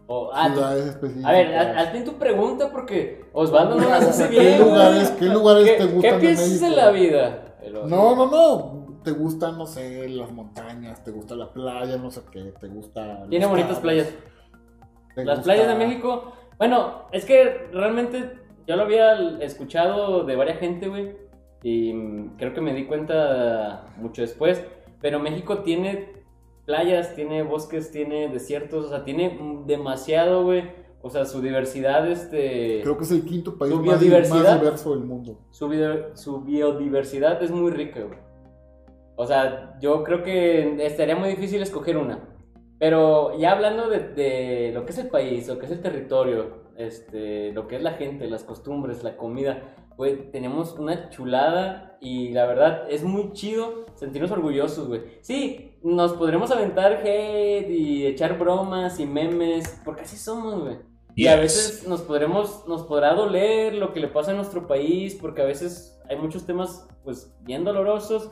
[0.09, 1.29] O, ah, ciudades específicas.
[1.29, 4.59] a ver, haz- hazte tu pregunta porque Osvaldo no las hace ¿Qué bien.
[4.59, 4.71] güey.
[4.71, 6.67] lugares- qué lugares ¿Qué- te gustan ¿Qué de piensas México?
[6.67, 7.43] en la vida?
[7.87, 8.87] No, no, no.
[9.03, 13.27] Te gustan, no sé, las montañas, te gusta la playa, no sé qué, te gusta.
[13.29, 14.09] Tiene bonitas playas.
[15.17, 20.59] Las gusta- playas de México, bueno, es que realmente yo lo había escuchado de varias
[20.59, 21.17] gente, güey,
[21.67, 24.63] y mm, creo que me di cuenta mucho después,
[25.01, 26.13] pero México tiene
[26.65, 30.71] playas, tiene bosques, tiene desiertos, o sea, tiene demasiado, güey,
[31.03, 35.05] o sea, su diversidad, este, Creo que es el quinto país más, más diverso del
[35.05, 35.41] mundo.
[35.51, 35.69] su,
[36.15, 38.19] su biodiversidad es muy rica, güey.
[39.17, 42.29] O sea, yo creo que estaría muy difícil escoger una.
[42.79, 46.67] Pero ya hablando de, de lo que es el país, lo que es el territorio,
[46.77, 52.31] este, lo que es la gente, las costumbres, la comida, güey, tenemos una chulada y
[52.31, 55.03] la verdad es muy chido sentirnos orgullosos, güey.
[55.23, 60.77] Sí, nos podremos aventar hate y echar bromas y memes, porque así somos, güey.
[61.15, 65.15] Y a veces nos podremos, nos podrá doler lo que le pasa a nuestro país,
[65.15, 68.31] porque a veces hay muchos temas, pues, bien dolorosos,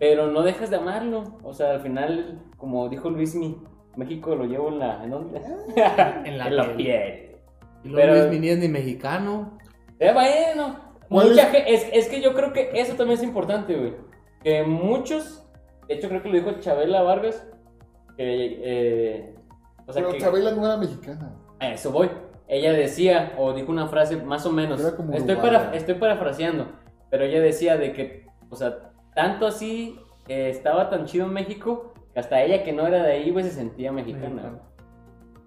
[0.00, 1.38] pero no dejas de amarlo.
[1.44, 3.56] O sea, al final, como dijo Luismi,
[3.96, 5.40] México lo llevo en la, ¿en dónde?
[6.24, 6.76] En la en la piel.
[6.76, 7.36] piel.
[7.84, 9.56] Y luego Pero- Luis Mini es ni mexicano.
[10.00, 11.84] Eh, bueno, ¿Cuál mucha es?
[11.84, 11.90] es?
[11.92, 13.94] Es, que yo creo que eso también es importante, güey.
[14.42, 15.46] Que muchos,
[15.88, 17.46] de hecho creo que lo dijo Chabela Vargas,
[18.16, 19.34] que, eh,
[19.86, 21.34] o sea, pero que, Chabela no era mexicana.
[21.60, 22.10] A eso voy.
[22.48, 24.80] Ella decía, o dijo una frase más o menos.
[24.80, 26.68] Estoy, para, estoy parafraseando.
[27.10, 29.98] Pero ella decía de que, o sea, tanto así
[30.28, 33.44] eh, estaba tan chido en México que hasta ella que no era de ahí, güey,
[33.44, 34.28] se sentía mexicana.
[34.28, 34.62] Mexicana.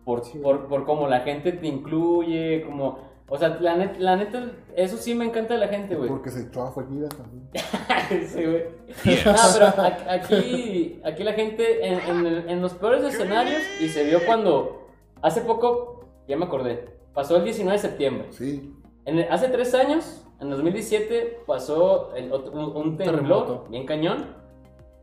[0.03, 0.39] Por, Sí.
[0.39, 3.09] por, por cómo la gente te incluye, como.
[3.30, 6.09] O sea, la, net- la neta, eso sí me encanta de la gente, güey.
[6.09, 7.49] Porque se echó a también.
[8.27, 8.65] Sí, güey.
[9.05, 9.25] Yes.
[9.25, 14.03] No, pero a- aquí, aquí la gente en, en- en los peores escenarios y se
[14.03, 14.88] vio cuando
[15.21, 18.27] hace poco, ya me acordé, pasó el 19 de septiembre.
[18.32, 18.73] Sí.
[19.05, 24.25] En el- hace tres años, en 2017, pasó el otro- un, un temblor bien cañón.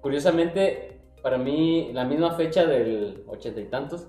[0.01, 4.09] Curiosamente, para mí, la misma fecha del ochenta y tantos.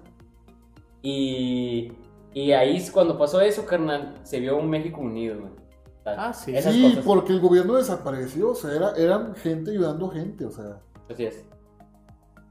[1.02, 1.92] Y,
[2.34, 5.52] y ahí cuando pasó eso, carnal, se vio un México unido, güey.
[5.52, 6.56] O sea, Ah, sí.
[6.56, 7.06] esas Sí, cosas.
[7.06, 8.52] porque el gobierno desapareció.
[8.52, 10.46] O sea, era, eran gente ayudando gente.
[10.46, 11.46] O sea, Así es.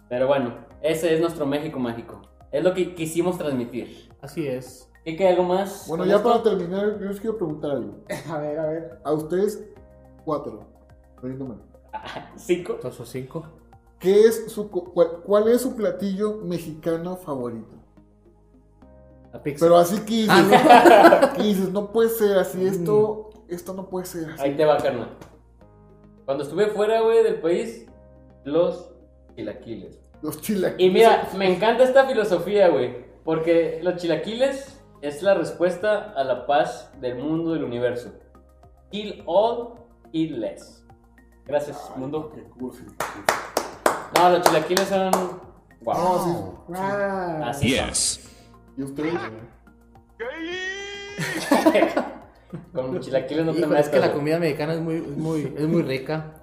[0.08, 2.22] Pero bueno, ese es nuestro México mágico.
[2.52, 4.10] Es lo que quisimos transmitir.
[4.20, 4.90] Así es.
[5.04, 5.86] ¿Y que algo más?
[5.88, 6.28] bueno, ya esto?
[6.30, 7.98] para terminar, yo les quiero preguntar algo.
[8.30, 9.00] A ver, a ver.
[9.04, 9.64] A ustedes,
[10.24, 10.60] cuatro,
[11.22, 11.60] rindiéndome.
[12.36, 12.78] ¿Cinco?
[12.82, 13.44] Dos o cinco.
[13.98, 17.76] ¿Qué es su, cu- cuál, cuál es su platillo mexicano favorito?
[19.60, 24.06] Pero así que dices, Ah, que dices, no puede ser así, esto, esto no puede
[24.06, 24.42] ser así.
[24.42, 25.10] Ahí te va, carnal.
[26.24, 27.86] Cuando estuve fuera, güey, del país,
[28.44, 28.90] los
[29.36, 29.98] chilaquiles.
[30.22, 30.90] Los chilaquiles.
[30.90, 33.04] Y mira, me encanta esta filosofía, güey.
[33.24, 38.10] Porque los chilaquiles es la respuesta a la paz del mundo, del universo.
[38.90, 39.74] Kill all,
[40.12, 40.84] kill less.
[41.44, 42.32] Gracias, mundo.
[42.34, 42.84] Qué cursi.
[44.16, 45.10] No, los chilaquiles son.
[45.10, 45.46] No,
[45.82, 46.24] Wow.
[46.24, 46.74] sí.
[46.74, 47.68] Ah, Así.
[47.68, 48.25] Yes.
[48.76, 49.14] ¿Y ustedes?
[52.72, 55.66] Con chilaquiles no te Híjole, es que la comida mexicana es muy, es muy, es
[55.66, 56.34] muy rica.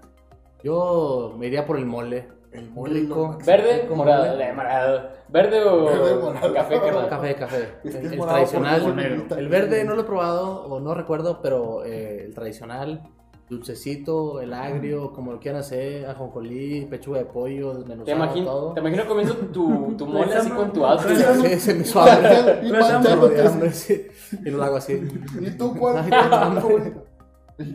[0.63, 2.27] Yo me iría por el mole.
[2.51, 3.37] El mole rico.
[3.39, 3.87] no- ¿Verde?
[3.95, 4.31] Morado.
[4.31, 4.49] mole.
[4.49, 5.09] eh, morado.
[5.29, 6.53] ¿Verde o Verde, morado.
[6.53, 7.09] café, carnal?
[7.09, 7.69] Café, café.
[7.83, 9.25] Es que El, es el morado tradicional.
[9.37, 13.01] El verde no lo he probado o no recuerdo, pero eh, el tradicional,
[13.49, 18.73] dulcecito, el agrio, como lo quieran hacer, ajonjolí, pechuga de pollo, Te desmenuzado, imagino, todo.
[18.73, 21.17] te imagino comiendo tu, tu mole así con tu outfit.
[21.17, 22.59] Sí, se me suave.
[22.63, 24.07] Y Pero Me manchándote de hambre, sí.
[24.45, 24.93] Y lo hago así.
[25.39, 25.97] ¿Y tú cuál?
[26.13, 26.93] Hambre.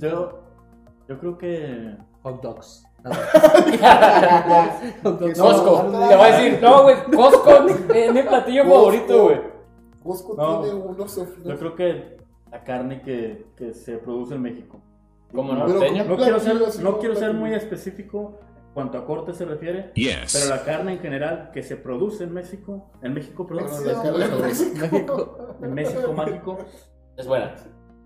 [0.01, 0.41] Yo,
[1.09, 2.85] yo creo que Hot dogs.
[5.03, 5.83] Costco.
[5.83, 7.51] Te voy a decir, no, güey, Costco
[7.95, 9.41] es mi platillo favorito, güey.
[10.03, 10.61] Costco No.
[10.61, 12.19] tiene unos yo creo que
[12.51, 14.81] la carne que, que se produce en México.
[15.33, 16.05] Como norteño.
[16.05, 20.33] no quiero ser, no quiero ser muy específico en cuanto a corte se refiere, Yes.
[20.33, 24.47] pero la carne en general que se produce en México, en México, la carne de
[24.47, 24.79] México.
[24.81, 25.57] México.
[25.62, 26.59] en México mágico,
[27.16, 27.55] Es buena.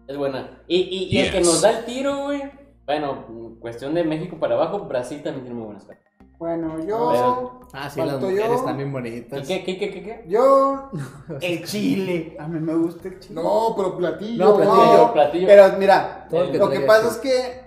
[0.08, 0.62] Es buena.
[0.66, 2.42] Y, y, y el que nos da el tiro, güey.
[2.86, 6.04] Bueno, cuestión de México para abajo, Brasil también tiene muy buenas carnes.
[6.42, 7.60] Bueno, yo.
[7.72, 8.54] Ah, sí, las mujeres yo.
[8.56, 9.46] están bien ¿Y bonitas.
[9.46, 10.02] qué, qué, qué, qué?
[10.02, 10.24] qué?
[10.26, 10.90] Yo.
[11.40, 12.36] El chile.
[12.40, 13.40] A mí me gusta el chile.
[13.40, 14.44] No, pero platillo.
[14.44, 14.96] No, platillo.
[14.96, 15.46] No, platillo.
[15.46, 17.10] Pero mira, el lo que pasa chile.
[17.10, 17.64] es que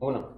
[0.00, 0.28] Uno.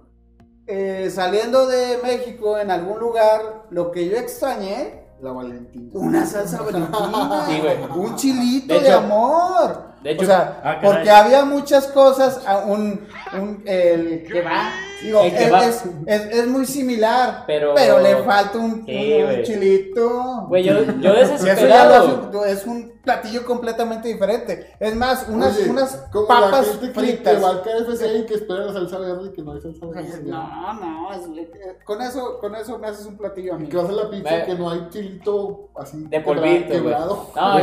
[0.65, 5.89] eh, saliendo de México en algún lugar, lo que yo extrañé, La Valentina.
[5.95, 7.77] una salsa valentina, Sí, güey.
[8.07, 9.87] un chilito De amor.
[10.01, 13.05] de hecho- o sea, Ah, porque había muchas cosas, a un,
[13.37, 14.69] un el que va,
[15.03, 19.43] digo, es, es, es- es muy similar, Pero- le falta un, Sí, un güey.
[19.43, 20.45] chilito.
[20.47, 22.45] Güey, yo, yo Y eso ya lo desesperado.
[22.45, 24.67] es un platillo completamente diferente.
[24.79, 27.35] Es más, unas, Oye, unas como la papas gente que, fritas.
[27.35, 29.85] que va al KFC y que espera la salsa verde y que no hay salsa
[29.87, 30.21] verde.
[30.23, 33.67] No, no, es- eh, con eso, con eso me haces un platillo a mí.
[33.67, 36.81] que vas a la pizza que no hay chilito así De polvito, güey.
[36.81, 37.29] quebrado.
[37.35, 37.57] No,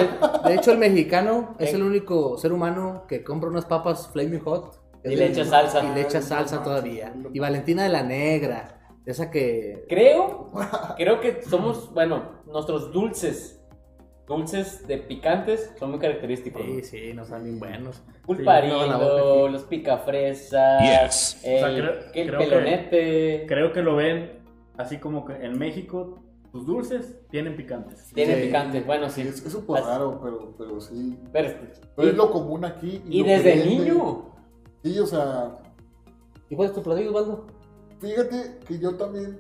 [0.49, 4.80] De, hecho, el mexicano es el único ser humano que compra unas papas Flaming Hot.
[5.05, 5.85] Y le echa salsa.
[5.85, 7.13] Y le echa salsa todavía.
[7.33, 8.77] Y Valentina de la Negra.
[9.07, 9.87] Esa que.
[9.89, 10.51] creo,
[10.97, 13.61] creo que somos, bueno, nuestros dulces,
[14.27, 16.63] dulces de picantes son muy característicos.
[16.63, 18.03] Sí, sí, no están bien buenos.
[18.29, 19.53] Aquí.
[19.53, 21.41] los picafresas, Yes.
[21.45, 23.45] el, O sea, creo- que el creo que- pelonete.
[23.49, 24.39] creo que lo ven
[24.79, 26.23] así como que en México
[26.53, 28.11] tus dulces tienen picantes.
[28.15, 28.47] Tienen Sí.
[28.47, 29.23] picantes, bueno, sí.
[29.23, 31.19] Es, es súper raro, pero, pero sí.
[31.33, 31.55] Pero-
[31.97, 33.03] Pero y, es lo común aquí.
[33.09, 34.30] y que desde niño.
[34.83, 35.59] Sí, o sea,
[36.49, 37.47] ¿Y cuál es tu platillo, Osvaldo?
[38.01, 39.39] fíjate que yo también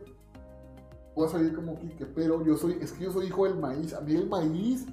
[1.16, 3.94] voy a salir como Quique, pero yo soy, es que yo soy hijo del maíz.
[3.94, 4.86] A mí el maíz,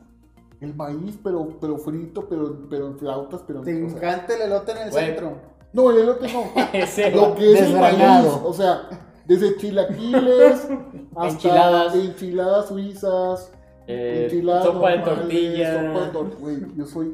[0.62, 4.42] el maíz, pero, pero frito, pero, pero en flautas, pero Te o sea, encanta el
[4.44, 5.34] elote en el centro.
[5.74, 6.40] No, el elote no.
[7.16, 8.48] Lo que es el maíz, Desgranado.
[8.48, 8.90] o sea,
[9.26, 10.68] desde chilaquiles
[11.16, 11.96] hasta Enchiladas.
[11.96, 13.52] enchiladas suizas,
[13.86, 15.74] eh, enchiladas sopa de normales, tortilla.
[15.94, 17.14] sopa de tor- güey, yo soy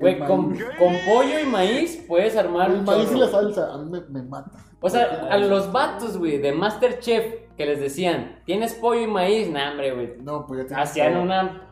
[0.00, 3.18] Güey, con, con pollo y maíz puedes armar el un maíz y chorro.
[3.18, 4.50] la salsa, a mí me, me mata.
[4.80, 9.50] O sea, a los vatos, güey, de Masterchef que les decían, ¿tienes pollo y maíz?
[9.50, 10.12] Nah, hombre, güey.
[10.22, 11.22] No, pues ya tienes Hacían todo.
[11.22, 11.66] una...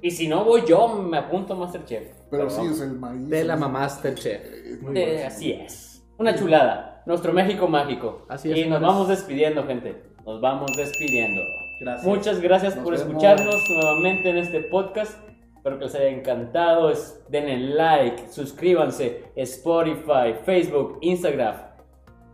[0.00, 2.04] Y si no voy yo, me apunto a Masterchef.
[2.30, 3.28] Pero Pero sí, sea, el maíz.
[3.28, 4.40] De la es- mamás del chef.
[4.44, 5.26] es muy Eh, bueno.
[5.26, 6.04] así es.
[6.18, 7.02] Una chulada.
[7.06, 8.24] Nuestro México mágico.
[8.28, 10.04] Así es, Y nos vamos despidiendo, gente.
[10.24, 11.40] Nos vamos despidiendo.
[11.80, 12.06] Gracias.
[12.06, 13.08] Muchas gracias Nos por vemos.
[13.08, 15.18] escucharnos nuevamente en este podcast.
[15.62, 16.90] Espero que les haya encantado.
[16.90, 19.26] Es- Denle like, suscríbanse.
[19.36, 21.54] Spotify, Facebook, Instagram.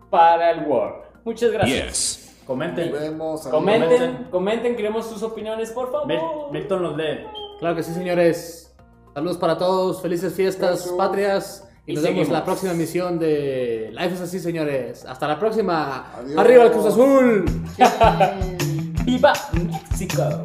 [0.08, 1.04] Para el World.
[1.24, 1.86] Muchas gracias.
[1.86, 2.42] Yes.
[2.46, 2.90] Comenten.
[2.90, 3.46] Nos vemos.
[3.48, 6.06] Comenten, comenten, queremos sus opiniones, por favor.
[6.06, 6.18] Mil-
[6.52, 7.26] Milton los lee.
[7.60, 8.74] Claro que sí, señores.
[9.12, 10.00] Saludos para todos.
[10.00, 11.68] Felices fiestas patrias.
[11.84, 15.04] Y, Y nos vemos en la próxima emisión de Life es así, señores.
[15.04, 16.14] Hasta la próxima.
[16.16, 16.38] Adiós.
[16.38, 17.44] Arriba el Cruz Azul.
[19.04, 20.44] ¡Viva México!